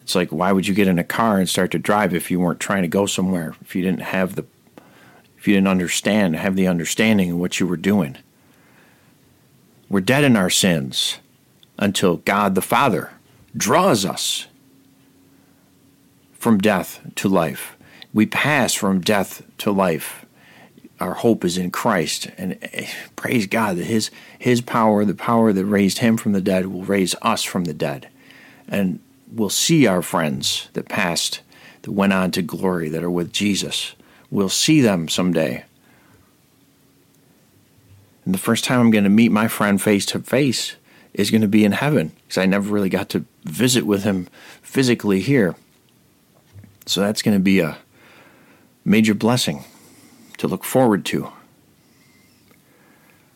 It's 0.00 0.14
like, 0.14 0.30
why 0.30 0.52
would 0.52 0.66
you 0.66 0.72
get 0.72 0.88
in 0.88 0.98
a 0.98 1.04
car 1.04 1.36
and 1.36 1.46
start 1.46 1.70
to 1.72 1.78
drive 1.78 2.14
if 2.14 2.30
you 2.30 2.40
weren't 2.40 2.60
trying 2.60 2.84
to 2.84 2.88
go 2.88 3.04
somewhere? 3.04 3.56
If 3.60 3.76
you 3.76 3.82
didn't 3.82 4.00
have 4.00 4.36
the, 4.36 4.46
if 5.36 5.46
you 5.46 5.52
didn't 5.52 5.68
understand, 5.68 6.34
have 6.36 6.56
the 6.56 6.66
understanding 6.66 7.32
of 7.32 7.38
what 7.38 7.60
you 7.60 7.66
were 7.66 7.76
doing. 7.76 8.16
We're 9.90 10.00
dead 10.00 10.24
in 10.24 10.34
our 10.34 10.48
sins 10.48 11.18
until 11.76 12.16
God 12.16 12.54
the 12.54 12.62
Father 12.62 13.10
draws 13.56 14.04
us 14.04 14.46
from 16.32 16.58
death 16.58 17.00
to 17.16 17.28
life. 17.28 17.76
We 18.12 18.26
pass 18.26 18.74
from 18.74 19.00
death 19.00 19.42
to 19.58 19.70
life. 19.70 20.24
Our 21.00 21.14
hope 21.14 21.44
is 21.44 21.58
in 21.58 21.70
Christ, 21.70 22.28
and 22.36 22.58
eh, 22.62 22.88
praise 23.14 23.46
God 23.46 23.76
that 23.76 23.84
His 23.84 24.10
His 24.38 24.60
power, 24.60 25.04
the 25.04 25.14
power 25.14 25.52
that 25.52 25.64
raised 25.64 25.98
Him 25.98 26.16
from 26.16 26.32
the 26.32 26.40
dead, 26.40 26.66
will 26.66 26.82
raise 26.82 27.14
us 27.22 27.44
from 27.44 27.64
the 27.64 27.74
dead, 27.74 28.08
and 28.66 28.98
we'll 29.32 29.50
see 29.50 29.86
our 29.86 30.02
friends 30.02 30.68
that 30.72 30.88
passed, 30.88 31.40
that 31.82 31.92
went 31.92 32.12
on 32.12 32.32
to 32.32 32.42
glory, 32.42 32.88
that 32.88 33.04
are 33.04 33.10
with 33.10 33.32
Jesus. 33.32 33.94
We'll 34.30 34.48
see 34.48 34.80
them 34.80 35.08
someday. 35.08 35.64
And 38.24 38.34
the 38.34 38.38
first 38.38 38.64
time 38.64 38.80
I'm 38.80 38.90
going 38.90 39.04
to 39.04 39.10
meet 39.10 39.30
my 39.30 39.48
friend 39.48 39.80
face 39.80 40.04
to 40.06 40.18
face 40.18 40.76
is 41.14 41.30
going 41.30 41.42
to 41.42 41.48
be 41.48 41.64
in 41.64 41.72
heaven 41.72 42.12
because 42.22 42.38
I 42.38 42.46
never 42.46 42.72
really 42.72 42.88
got 42.88 43.08
to 43.10 43.24
visit 43.44 43.84
with 43.84 44.04
him 44.04 44.28
physically 44.62 45.20
here. 45.20 45.56
So 46.86 47.00
that's 47.00 47.22
going 47.22 47.36
to 47.36 47.42
be 47.42 47.60
a 47.60 47.78
major 48.84 49.14
blessing 49.14 49.64
to 50.38 50.48
look 50.48 50.64
forward 50.64 51.04
to. 51.06 51.30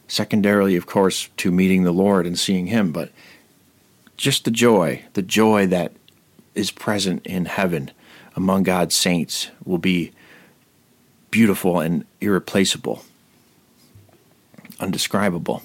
Secondarily, 0.09 0.77
of 0.77 0.87
course, 0.87 1.29
to 1.39 1.51
meeting 1.51 1.85
the 1.85 1.93
Lord 1.93 2.27
and 2.27 2.39
seeing 2.39 2.67
Him, 2.67 2.93
but 2.93 3.11
just 4.17 4.45
the 4.45 4.51
joy, 4.51 5.05
the 5.13 5.23
joy 5.23 5.67
that 5.67 5.93
is 6.55 6.71
present 6.71 7.27
in 7.27 7.47
heaven 7.47 7.91
among 8.35 8.63
God's 8.63 8.97
saints 8.97 9.49
will 9.65 9.79
be 9.79 10.13
beautiful 11.31 11.81
and 11.81 12.05
irreplaceable, 12.21 13.05
undescribable. 14.81 15.63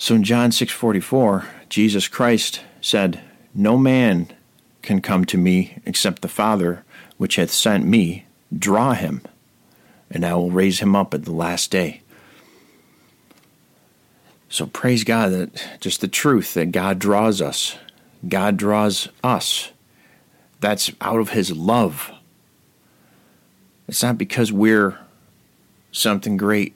So 0.00 0.14
in 0.14 0.24
John 0.24 0.50
6:44, 0.50 1.44
Jesus 1.68 2.08
Christ 2.08 2.62
said, 2.80 3.20
"No 3.54 3.76
man 3.76 4.28
can 4.80 5.02
come 5.02 5.26
to 5.26 5.36
me 5.36 5.76
except 5.84 6.22
the 6.22 6.26
Father 6.28 6.84
which 7.18 7.36
hath 7.36 7.50
sent 7.50 7.84
me 7.84 8.24
draw 8.58 8.94
him, 8.94 9.20
and 10.10 10.24
I 10.24 10.34
will 10.36 10.50
raise 10.50 10.80
him 10.80 10.96
up 10.96 11.12
at 11.12 11.26
the 11.26 11.32
last 11.32 11.70
day." 11.70 12.00
So 14.48 14.64
praise 14.64 15.04
God 15.04 15.32
that 15.32 15.78
just 15.80 16.00
the 16.00 16.08
truth 16.08 16.54
that 16.54 16.72
God 16.72 16.98
draws 16.98 17.42
us. 17.42 17.76
God 18.26 18.56
draws 18.56 19.10
us. 19.22 19.68
That's 20.60 20.90
out 21.02 21.20
of 21.20 21.30
His 21.30 21.52
love. 21.52 22.10
It's 23.86 24.02
not 24.02 24.16
because 24.16 24.50
we're 24.50 24.98
something 25.92 26.38
great. 26.38 26.74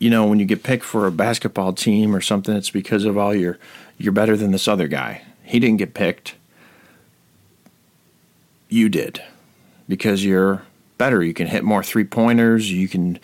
You 0.00 0.08
know, 0.08 0.26
when 0.26 0.40
you 0.40 0.46
get 0.46 0.62
picked 0.62 0.84
for 0.84 1.06
a 1.06 1.12
basketball 1.12 1.74
team 1.74 2.16
or 2.16 2.22
something, 2.22 2.56
it's 2.56 2.70
because 2.70 3.04
of 3.04 3.18
all 3.18 3.34
your 3.34 3.58
you're 3.98 4.14
better 4.14 4.34
than 4.34 4.50
this 4.50 4.66
other 4.66 4.88
guy. 4.88 5.22
He 5.44 5.60
didn't 5.60 5.76
get 5.76 5.92
picked. 5.92 6.36
You 8.70 8.88
did. 8.88 9.22
Because 9.86 10.24
you're 10.24 10.62
better. 10.96 11.22
You 11.22 11.34
can 11.34 11.48
hit 11.48 11.64
more 11.64 11.82
three 11.82 12.04
pointers, 12.04 12.72
you 12.72 12.88
can 12.88 13.18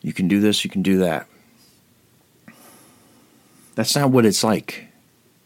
you 0.00 0.14
can 0.14 0.26
do 0.26 0.40
this, 0.40 0.64
you 0.64 0.70
can 0.70 0.82
do 0.82 0.98
that. 0.98 1.26
That's 3.74 3.94
not 3.94 4.10
what 4.10 4.24
it's 4.24 4.42
like 4.42 4.86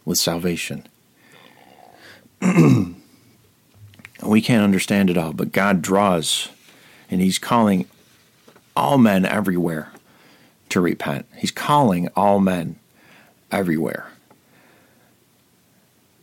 with 0.05 0.19
salvation. 0.19 0.87
we 4.23 4.41
can't 4.41 4.63
understand 4.63 5.11
it 5.11 5.19
all, 5.19 5.33
but 5.33 5.51
God 5.51 5.83
draws, 5.83 6.49
and 7.11 7.21
He's 7.21 7.41
calling 7.41 7.87
all 8.77 8.99
men 8.99 9.27
everywhere 9.27 9.91
to 10.71 10.81
repent. 10.81 11.27
He's 11.37 11.51
calling 11.51 12.09
all 12.15 12.39
men 12.39 12.79
everywhere. 13.51 14.07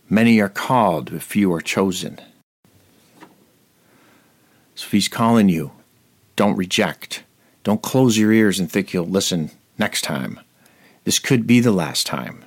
Many 0.09 0.39
are 0.39 0.49
called, 0.49 1.11
but 1.11 1.23
few 1.23 1.51
are 1.53 1.61
chosen. 1.61 2.19
So 4.75 4.85
if 4.85 4.91
He's 4.91 5.07
calling 5.07 5.49
you, 5.49 5.71
don't 6.35 6.57
reject. 6.57 7.23
Don't 7.63 7.81
close 7.81 8.17
your 8.17 8.31
ears 8.31 8.59
and 8.59 8.71
think 8.71 8.93
you'll 8.93 9.05
listen 9.05 9.51
next 9.77 10.03
time. 10.03 10.39
This 11.03 11.19
could 11.19 11.47
be 11.47 11.59
the 11.59 11.71
last 11.71 12.05
time. 12.05 12.43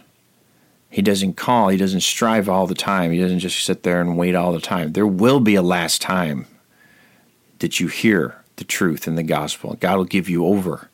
He 0.90 1.02
doesn't 1.02 1.34
call, 1.37 1.68
he 1.68 1.76
doesn't 1.76 2.00
strive 2.00 2.48
all 2.48 2.66
the 2.66 2.74
time, 2.74 3.12
he 3.12 3.20
doesn't 3.20 3.40
just 3.40 3.64
sit 3.64 3.82
there 3.82 4.00
and 4.00 4.16
wait 4.16 4.34
all 4.34 4.52
the 4.52 4.61
time. 4.61 4.92
There 4.92 5.06
will 5.06 5.40
be 5.40 5.54
a 5.54 5.62
last 5.62 6.00
time 6.00 6.46
that 7.58 7.78
you 7.78 7.88
hear 7.88 8.37
the 8.56 8.64
truth 8.64 9.06
in 9.06 9.14
the 9.14 9.22
gospel. 9.22 9.76
God 9.80 9.96
will 9.96 10.04
give 10.04 10.28
you 10.28 10.46
over 10.46 10.88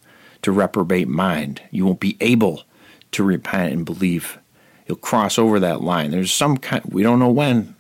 to 0.45 0.53
reprobate 0.53 1.09
mind. 1.09 1.63
You 1.71 1.87
won't 1.87 2.01
be 2.01 2.19
able 2.21 2.65
to 3.13 3.25
repent 3.25 3.73
and 3.73 3.87
believe. 3.87 4.39
You'll 4.87 4.99
cross 4.99 5.39
over 5.39 5.59
that 5.59 5.81
line. 5.81 6.11
There's 6.11 6.31
some 6.31 6.59
kind, 6.59 6.85
we 6.87 7.03
don't 7.03 7.19
know 7.19 7.31
when. 7.31 7.75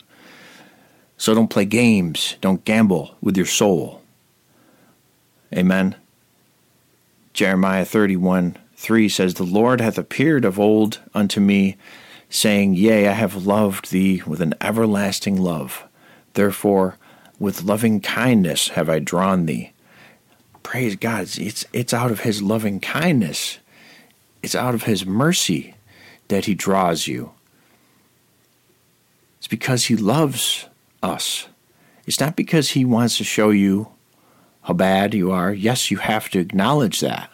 So 1.18 1.35
don't 1.35 1.50
play 1.50 1.66
games. 1.66 2.37
Don't 2.40 2.64
gamble 2.64 3.16
with 3.20 3.37
your 3.37 3.44
soul. 3.44 4.00
Amen. 5.55 5.94
Jeremiah 7.35 7.85
31 7.85 8.57
3 8.77 9.09
says, 9.11 9.35
The 9.35 9.42
Lord 9.42 9.83
hath 9.83 9.98
appeared 9.98 10.46
of 10.46 10.59
old 10.59 11.00
unto 11.12 11.40
me, 11.40 11.77
saying, 12.31 12.74
Yea, 12.74 13.09
I 13.09 13.12
have 13.12 13.46
loved 13.46 13.90
thee 13.90 14.22
with 14.27 14.40
an 14.40 14.55
everlasting 14.62 15.37
love. 15.37 15.85
Therefore, 16.33 16.96
with 17.38 17.62
loving 17.62 18.00
kindness 18.00 18.68
have 18.68 18.88
I 18.88 19.00
drawn 19.00 19.44
thee. 19.44 19.73
Praise 20.74 20.96
God. 20.96 21.28
It's, 21.38 21.64
it's 21.72 21.94
out 21.94 22.10
of 22.10 22.22
his 22.22 22.42
loving 22.42 22.80
kindness, 22.80 23.60
it's 24.42 24.56
out 24.56 24.74
of 24.74 24.82
his 24.82 25.06
mercy 25.06 25.76
that 26.26 26.46
he 26.46 26.54
draws 26.56 27.06
you. 27.06 27.30
It's 29.38 29.46
because 29.46 29.84
he 29.84 29.94
loves 29.94 30.66
us. 31.00 31.46
It's 32.08 32.18
not 32.18 32.34
because 32.34 32.70
he 32.70 32.84
wants 32.84 33.18
to 33.18 33.22
show 33.22 33.50
you 33.50 33.87
how 34.62 34.74
bad 34.74 35.14
you 35.14 35.30
are. 35.30 35.54
Yes, 35.54 35.92
you 35.92 35.98
have 35.98 36.28
to 36.30 36.40
acknowledge 36.40 36.98
that. 36.98 37.30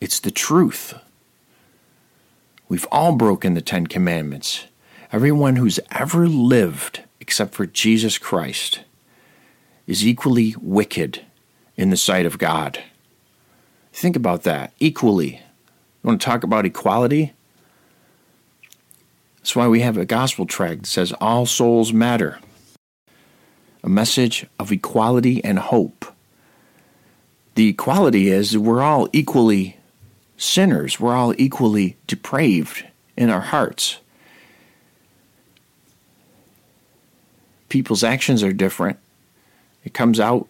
It's 0.00 0.20
the 0.20 0.30
truth. 0.30 0.94
We've 2.68 2.86
all 2.92 3.16
broken 3.16 3.54
the 3.54 3.62
Ten 3.62 3.88
Commandments. 3.88 4.66
Everyone 5.10 5.56
who's 5.56 5.80
ever 5.90 6.28
lived, 6.28 7.02
except 7.18 7.52
for 7.52 7.66
Jesus 7.66 8.16
Christ, 8.16 8.82
is 9.88 10.06
equally 10.06 10.54
wicked 10.60 11.22
in 11.76 11.90
the 11.90 11.96
sight 11.96 12.26
of 12.26 12.38
God. 12.38 12.82
Think 13.92 14.16
about 14.16 14.42
that. 14.42 14.72
Equally. 14.78 15.36
You 15.36 16.08
want 16.08 16.20
to 16.20 16.24
talk 16.24 16.44
about 16.44 16.66
equality? 16.66 17.32
That's 19.38 19.56
why 19.56 19.68
we 19.68 19.80
have 19.80 19.96
a 19.96 20.04
gospel 20.04 20.46
tract 20.46 20.82
that 20.82 20.86
says 20.86 21.12
all 21.20 21.46
souls 21.46 21.92
matter. 21.92 22.38
A 23.82 23.88
message 23.88 24.46
of 24.58 24.72
equality 24.72 25.42
and 25.44 25.58
hope 25.58 26.06
the 27.56 27.68
equality 27.68 28.28
is 28.28 28.56
we're 28.56 28.82
all 28.82 29.08
equally 29.14 29.78
sinners, 30.36 31.00
we're 31.00 31.14
all 31.14 31.34
equally 31.38 31.96
depraved 32.06 32.84
in 33.16 33.30
our 33.30 33.40
hearts. 33.40 33.98
People's 37.70 38.04
actions 38.04 38.42
are 38.42 38.52
different. 38.52 38.98
It 39.84 39.94
comes 39.94 40.20
out, 40.20 40.46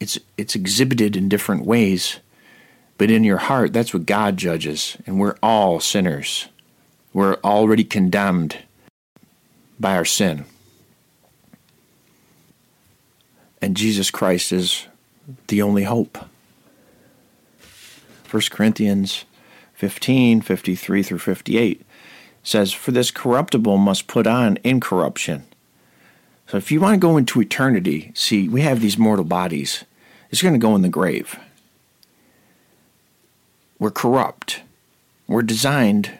it's, 0.00 0.18
it's 0.36 0.54
exhibited 0.54 1.16
in 1.16 1.28
different 1.28 1.64
ways. 1.64 2.18
But 2.98 3.10
in 3.10 3.24
your 3.24 3.38
heart, 3.38 3.72
that's 3.72 3.94
what 3.94 4.06
God 4.06 4.36
judges. 4.36 4.96
And 5.06 5.20
we're 5.20 5.36
all 5.42 5.80
sinners. 5.80 6.48
We're 7.12 7.36
already 7.44 7.84
condemned 7.84 8.58
by 9.78 9.96
our 9.96 10.04
sin. 10.04 10.44
And 13.62 13.76
Jesus 13.76 14.10
Christ 14.10 14.52
is 14.52 14.86
the 15.48 15.62
only 15.62 15.84
hope. 15.84 16.18
1 18.30 18.42
Corinthians 18.50 19.24
15, 19.74 20.40
53 20.42 21.02
through 21.02 21.18
58 21.18 21.82
says, 22.42 22.72
For 22.72 22.92
this 22.92 23.10
corruptible 23.10 23.78
must 23.78 24.06
put 24.06 24.26
on 24.26 24.58
incorruption. 24.64 25.44
So 26.46 26.56
if 26.56 26.72
you 26.72 26.80
want 26.80 26.94
to 26.94 26.98
go 26.98 27.16
into 27.16 27.40
eternity, 27.40 28.12
see, 28.14 28.48
we 28.48 28.62
have 28.62 28.80
these 28.80 28.98
mortal 28.98 29.24
bodies. 29.24 29.84
It's 30.30 30.42
going 30.42 30.54
to 30.54 30.58
go 30.58 30.74
in 30.74 30.82
the 30.82 30.88
grave. 30.88 31.38
We're 33.78 33.90
corrupt. 33.90 34.62
We're 35.26 35.42
designed 35.42 36.18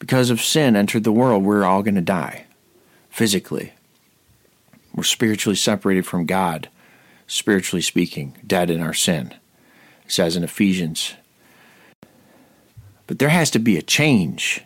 because 0.00 0.30
of 0.30 0.40
sin 0.40 0.74
entered 0.74 1.04
the 1.04 1.12
world, 1.12 1.44
we're 1.44 1.64
all 1.64 1.84
going 1.84 1.94
to 1.94 2.00
die 2.00 2.46
physically. 3.10 3.74
We're 4.92 5.04
spiritually 5.04 5.54
separated 5.54 6.04
from 6.06 6.26
God, 6.26 6.68
spiritually 7.28 7.82
speaking, 7.82 8.36
dead 8.44 8.70
in 8.70 8.80
our 8.80 8.94
sin 8.94 9.34
It 10.04 10.10
says 10.10 10.34
in 10.34 10.42
Ephesians. 10.42 11.14
But 13.06 13.18
there 13.18 13.28
has 13.28 13.50
to 13.52 13.58
be 13.58 13.76
a 13.76 13.82
change 13.82 14.62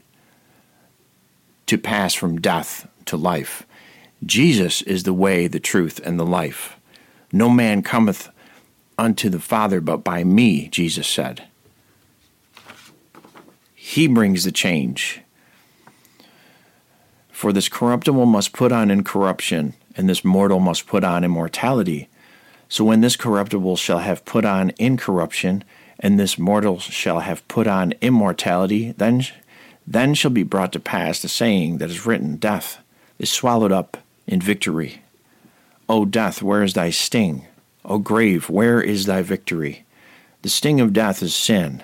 to 1.66 1.76
pass 1.76 2.14
from 2.14 2.40
death 2.40 2.88
to 3.07 3.16
life. 3.16 3.66
Jesus 4.24 4.83
is 4.83 5.02
the 5.02 5.12
way, 5.12 5.46
the 5.46 5.61
truth, 5.61 6.00
and 6.04 6.18
the 6.18 6.26
life. 6.26 6.78
No 7.33 7.50
man 7.50 7.83
cometh 7.83 8.30
unto 8.98 9.28
the 9.28 9.40
Father 9.40 9.80
but 9.80 10.04
by 10.04 10.24
me, 10.24 10.68
Jesus 10.68 11.07
said. 11.07 11.44
He 13.74 14.09
brings 14.09 14.44
the 14.44 14.52
change. 14.52 15.20
For 17.30 17.52
this 17.52 17.68
corruptible 17.68 18.26
must 18.26 18.52
put 18.52 18.72
on 18.72 18.90
incorruption, 18.90 19.74
and 19.96 20.09
this 20.09 20.24
mortal 20.24 20.61
must 20.61 20.87
put 20.87 21.04
on 21.04 21.24
immortality. 21.24 22.09
So 22.68 22.85
when 22.85 23.02
this 23.02 23.16
corruptible 23.16 23.76
shall 23.76 23.98
have 23.98 24.24
put 24.24 24.44
on 24.44 24.72
incorruption, 24.78 25.64
and 26.00 26.18
this 26.18 26.38
mortal 26.38 26.78
shall 26.78 27.20
have 27.20 27.46
put 27.48 27.66
on 27.66 27.92
immortality, 28.00 28.92
then, 28.92 29.24
then 29.87 30.14
shall 30.14 30.30
be 30.30 30.42
brought 30.42 30.72
to 30.72 30.80
pass 30.80 31.20
the 31.20 31.28
saying 31.28 31.78
that 31.78 31.90
is 31.90 32.07
written 32.07 32.37
Death 32.37 32.78
is 33.18 33.30
swallowed 33.30 33.72
up 33.72 33.98
in 34.26 34.40
victory. 34.40 35.02
O 35.88 36.04
death, 36.04 36.42
where 36.42 36.62
is 36.62 36.74
thy 36.74 36.90
sting? 36.90 37.46
O 37.84 37.98
grave, 37.98 38.48
where 38.48 38.80
is 38.80 39.06
thy 39.06 39.22
victory? 39.22 39.84
The 40.42 40.48
sting 40.48 40.80
of 40.80 40.92
death 40.92 41.22
is 41.22 41.34
sin, 41.34 41.82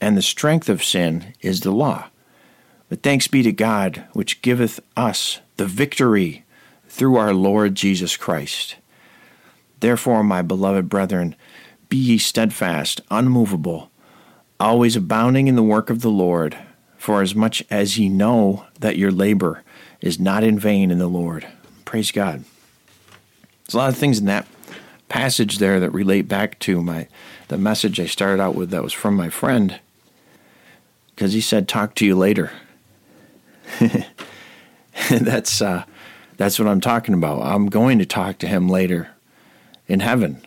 and 0.00 0.16
the 0.16 0.22
strength 0.22 0.68
of 0.68 0.84
sin 0.84 1.34
is 1.40 1.60
the 1.60 1.70
law. 1.70 2.08
But 2.88 3.02
thanks 3.02 3.28
be 3.28 3.42
to 3.42 3.52
God, 3.52 4.04
which 4.12 4.42
giveth 4.42 4.80
us 4.96 5.40
the 5.56 5.66
victory 5.66 6.44
through 6.88 7.16
our 7.16 7.32
Lord 7.32 7.74
Jesus 7.74 8.16
Christ. 8.16 8.76
Therefore, 9.80 10.22
my 10.22 10.42
beloved 10.42 10.88
brethren, 10.88 11.34
be 11.88 11.96
ye 11.96 12.18
steadfast, 12.18 13.00
unmovable, 13.10 13.90
always 14.60 14.96
abounding 14.96 15.48
in 15.48 15.56
the 15.56 15.62
work 15.62 15.90
of 15.90 16.02
the 16.02 16.10
Lord, 16.10 16.56
for 16.96 17.20
as 17.20 17.34
much 17.34 17.64
as 17.70 17.98
ye 17.98 18.08
know 18.08 18.66
that 18.80 18.96
your 18.96 19.10
labor 19.10 19.62
is 20.00 20.20
not 20.20 20.44
in 20.44 20.58
vain 20.58 20.90
in 20.90 20.98
the 20.98 21.08
Lord. 21.08 21.46
Praise 21.84 22.10
God. 22.10 22.44
There's 23.64 23.74
a 23.74 23.78
lot 23.78 23.88
of 23.88 23.96
things 23.96 24.18
in 24.18 24.26
that 24.26 24.46
passage 25.12 25.58
there 25.58 25.78
that 25.78 25.90
relate 25.90 26.28
back 26.28 26.58
to 26.60 26.82
my 26.82 27.06
the 27.48 27.58
message 27.58 28.00
I 28.00 28.06
started 28.06 28.42
out 28.42 28.54
with 28.54 28.70
that 28.70 28.82
was 28.82 28.92
from 28.92 29.14
my 29.14 29.28
friend 29.28 29.78
because 31.10 31.32
he 31.32 31.40
said 31.40 31.68
talk 31.68 31.94
to 31.96 32.06
you 32.06 32.16
later. 32.16 32.50
that's 35.10 35.60
uh, 35.60 35.84
that's 36.36 36.58
what 36.58 36.68
I'm 36.68 36.80
talking 36.80 37.14
about. 37.14 37.42
I'm 37.42 37.66
going 37.66 37.98
to 37.98 38.06
talk 38.06 38.38
to 38.38 38.46
him 38.46 38.68
later 38.68 39.10
in 39.86 40.00
heaven. 40.00 40.42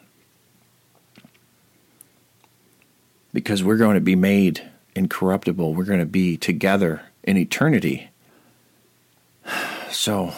because 3.35 3.61
we're 3.61 3.75
going 3.75 3.95
to 3.95 4.01
be 4.01 4.15
made 4.15 4.71
incorruptible. 4.95 5.73
We're 5.73 5.83
going 5.83 5.99
to 5.99 6.05
be 6.05 6.37
together 6.37 7.03
in 7.23 7.37
eternity. 7.37 8.09
So 9.91 10.33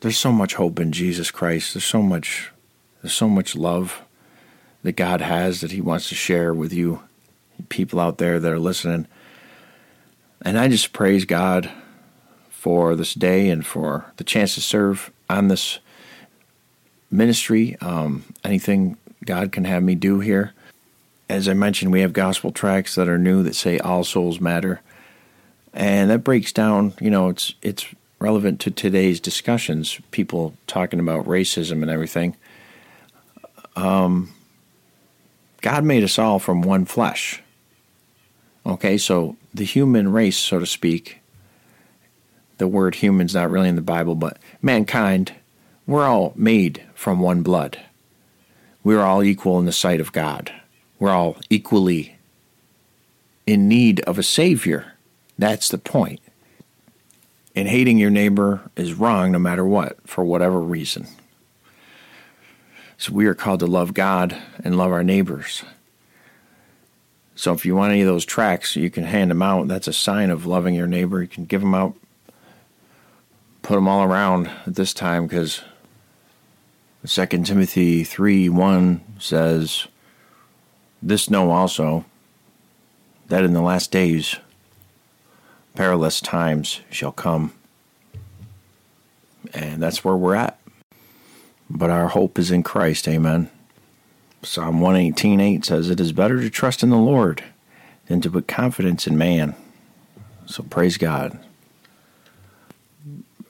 there's 0.00 0.18
so 0.18 0.32
much 0.32 0.54
hope 0.54 0.80
in 0.80 0.92
Jesus 0.92 1.30
Christ. 1.30 1.74
There's 1.74 1.84
so 1.84 2.02
much 2.02 2.50
there's 3.02 3.14
so 3.14 3.28
much 3.28 3.56
love 3.56 4.02
that 4.82 4.92
God 4.92 5.20
has 5.20 5.60
that 5.60 5.72
he 5.72 5.80
wants 5.80 6.08
to 6.08 6.14
share 6.14 6.52
with 6.52 6.72
you 6.72 7.02
people 7.68 8.00
out 8.00 8.18
there 8.18 8.38
that 8.38 8.52
are 8.52 8.58
listening. 8.58 9.06
And 10.42 10.58
I 10.58 10.68
just 10.68 10.92
praise 10.92 11.24
God 11.24 11.70
for 12.48 12.94
this 12.94 13.14
day 13.14 13.48
and 13.48 13.64
for 13.64 14.12
the 14.16 14.24
chance 14.24 14.54
to 14.54 14.60
serve 14.60 15.10
on 15.28 15.48
this 15.48 15.78
ministry. 17.10 17.76
Um, 17.80 18.24
anything 18.44 18.96
God 19.24 19.52
can 19.52 19.64
have 19.64 19.82
me 19.82 19.94
do 19.94 20.20
here. 20.20 20.52
As 21.28 21.48
I 21.48 21.54
mentioned, 21.54 21.92
we 21.92 22.00
have 22.00 22.12
gospel 22.12 22.52
tracts 22.52 22.94
that 22.94 23.08
are 23.08 23.18
new 23.18 23.42
that 23.42 23.54
say 23.54 23.78
all 23.78 24.04
souls 24.04 24.40
matter. 24.40 24.80
And 25.72 26.10
that 26.10 26.24
breaks 26.24 26.52
down, 26.52 26.94
you 27.00 27.10
know, 27.10 27.28
it's 27.28 27.54
it's 27.62 27.86
relevant 28.20 28.60
to 28.60 28.70
today's 28.70 29.18
discussions, 29.18 29.98
people 30.10 30.54
talking 30.66 31.00
about 31.00 31.26
racism 31.26 31.82
and 31.82 31.90
everything. 31.90 32.36
Um, 33.74 34.30
God 35.62 35.84
made 35.84 36.04
us 36.04 36.18
all 36.18 36.38
from 36.38 36.62
one 36.62 36.84
flesh. 36.84 37.42
Okay, 38.64 38.98
so 38.98 39.36
the 39.54 39.64
human 39.64 40.12
race, 40.12 40.36
so 40.36 40.58
to 40.58 40.66
speak, 40.66 41.20
the 42.58 42.68
word 42.68 42.96
human's 42.96 43.34
not 43.34 43.50
really 43.50 43.70
in 43.70 43.76
the 43.76 43.82
Bible, 43.82 44.14
but 44.14 44.38
mankind, 44.60 45.32
we're 45.86 46.06
all 46.06 46.34
made 46.36 46.84
from 46.94 47.20
one 47.20 47.42
blood. 47.42 47.80
We're 48.84 49.02
all 49.02 49.22
equal 49.22 49.58
in 49.58 49.64
the 49.64 49.72
sight 49.72 50.00
of 50.00 50.12
God. 50.12 50.52
We're 50.98 51.10
all 51.10 51.36
equally 51.48 52.18
in 53.46 53.66
need 53.66 54.00
of 54.00 54.18
a 54.18 54.22
Savior. 54.22 54.92
That's 55.38 55.68
the 55.70 55.78
point. 55.78 56.20
And 57.54 57.68
hating 57.68 57.98
your 57.98 58.10
neighbor 58.10 58.70
is 58.76 58.94
wrong 58.94 59.32
no 59.32 59.38
matter 59.38 59.64
what, 59.64 59.98
for 60.08 60.24
whatever 60.24 60.60
reason. 60.60 61.06
So 62.96 63.12
we 63.12 63.26
are 63.26 63.34
called 63.34 63.60
to 63.60 63.66
love 63.66 63.94
God 63.94 64.36
and 64.62 64.76
love 64.76 64.92
our 64.92 65.02
neighbors. 65.02 65.64
So 67.34 67.54
if 67.54 67.64
you 67.64 67.74
want 67.74 67.92
any 67.92 68.02
of 68.02 68.06
those 68.06 68.26
tracts, 68.26 68.76
you 68.76 68.90
can 68.90 69.04
hand 69.04 69.30
them 69.30 69.40
out. 69.40 69.68
That's 69.68 69.88
a 69.88 69.92
sign 69.92 70.30
of 70.30 70.44
loving 70.44 70.74
your 70.74 70.86
neighbor. 70.86 71.22
You 71.22 71.28
can 71.28 71.46
give 71.46 71.62
them 71.62 71.74
out, 71.74 71.96
put 73.62 73.76
them 73.76 73.88
all 73.88 74.02
around 74.02 74.48
at 74.66 74.74
this 74.74 74.92
time 74.92 75.26
because 75.26 75.62
2 77.06 77.26
Timothy 77.26 78.04
3 78.04 78.50
1 78.50 79.00
says, 79.18 79.86
This 81.02 81.30
know 81.30 81.50
also, 81.50 82.04
that 83.28 83.44
in 83.44 83.54
the 83.54 83.62
last 83.62 83.90
days 83.90 84.36
perilous 85.74 86.20
times 86.20 86.80
shall 86.90 87.12
come. 87.12 87.52
And 89.54 89.82
that's 89.82 90.04
where 90.04 90.16
we're 90.16 90.34
at. 90.34 90.58
But 91.68 91.90
our 91.90 92.08
hope 92.08 92.38
is 92.38 92.50
in 92.50 92.62
Christ. 92.62 93.06
Amen. 93.08 93.50
Psalm 94.42 94.80
118.8 94.80 95.64
says, 95.64 95.90
It 95.90 96.00
is 96.00 96.12
better 96.12 96.40
to 96.40 96.50
trust 96.50 96.82
in 96.82 96.90
the 96.90 96.96
Lord 96.96 97.44
than 98.06 98.20
to 98.22 98.30
put 98.30 98.48
confidence 98.48 99.06
in 99.06 99.16
man. 99.16 99.54
So 100.46 100.62
praise 100.62 100.96
God. 100.96 101.38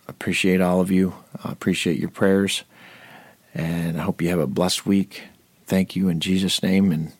Appreciate 0.06 0.60
all 0.60 0.80
of 0.80 0.90
you. 0.90 1.14
I 1.42 1.52
appreciate 1.52 1.98
your 1.98 2.10
prayers. 2.10 2.64
And 3.54 3.98
I 3.98 4.04
hope 4.04 4.20
you 4.20 4.28
have 4.28 4.38
a 4.38 4.46
blessed 4.46 4.84
week. 4.84 5.22
Thank 5.66 5.96
you 5.96 6.08
in 6.08 6.20
Jesus' 6.20 6.62
name. 6.62 6.92
And 6.92 7.12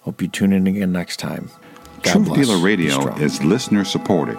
hope 0.00 0.22
you 0.22 0.28
tune 0.28 0.52
in 0.52 0.66
again 0.66 0.92
next 0.92 1.18
time. 1.18 1.50
God 2.02 2.12
Truth 2.12 2.28
bless. 2.28 2.46
Dealer 2.46 2.58
Radio 2.58 3.14
is 3.16 3.42
listener 3.44 3.84
supported. 3.84 4.38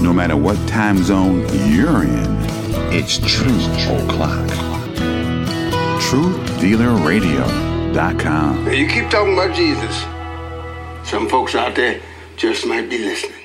No 0.00 0.12
matter 0.12 0.36
what 0.36 0.56
time 0.68 1.02
zone 1.02 1.40
you're 1.70 2.04
in, 2.04 2.36
it's 2.92 3.18
Truth 3.18 3.88
O'Clock. 3.88 4.48
TruthDealerRadio.com. 6.00 8.64
Now 8.64 8.70
you 8.70 8.86
keep 8.86 9.10
talking 9.10 9.32
about 9.32 9.54
Jesus. 9.54 10.04
Some 11.08 11.28
folks 11.28 11.54
out 11.54 11.74
there 11.74 12.00
just 12.36 12.66
might 12.66 12.90
be 12.90 12.98
listening. 12.98 13.43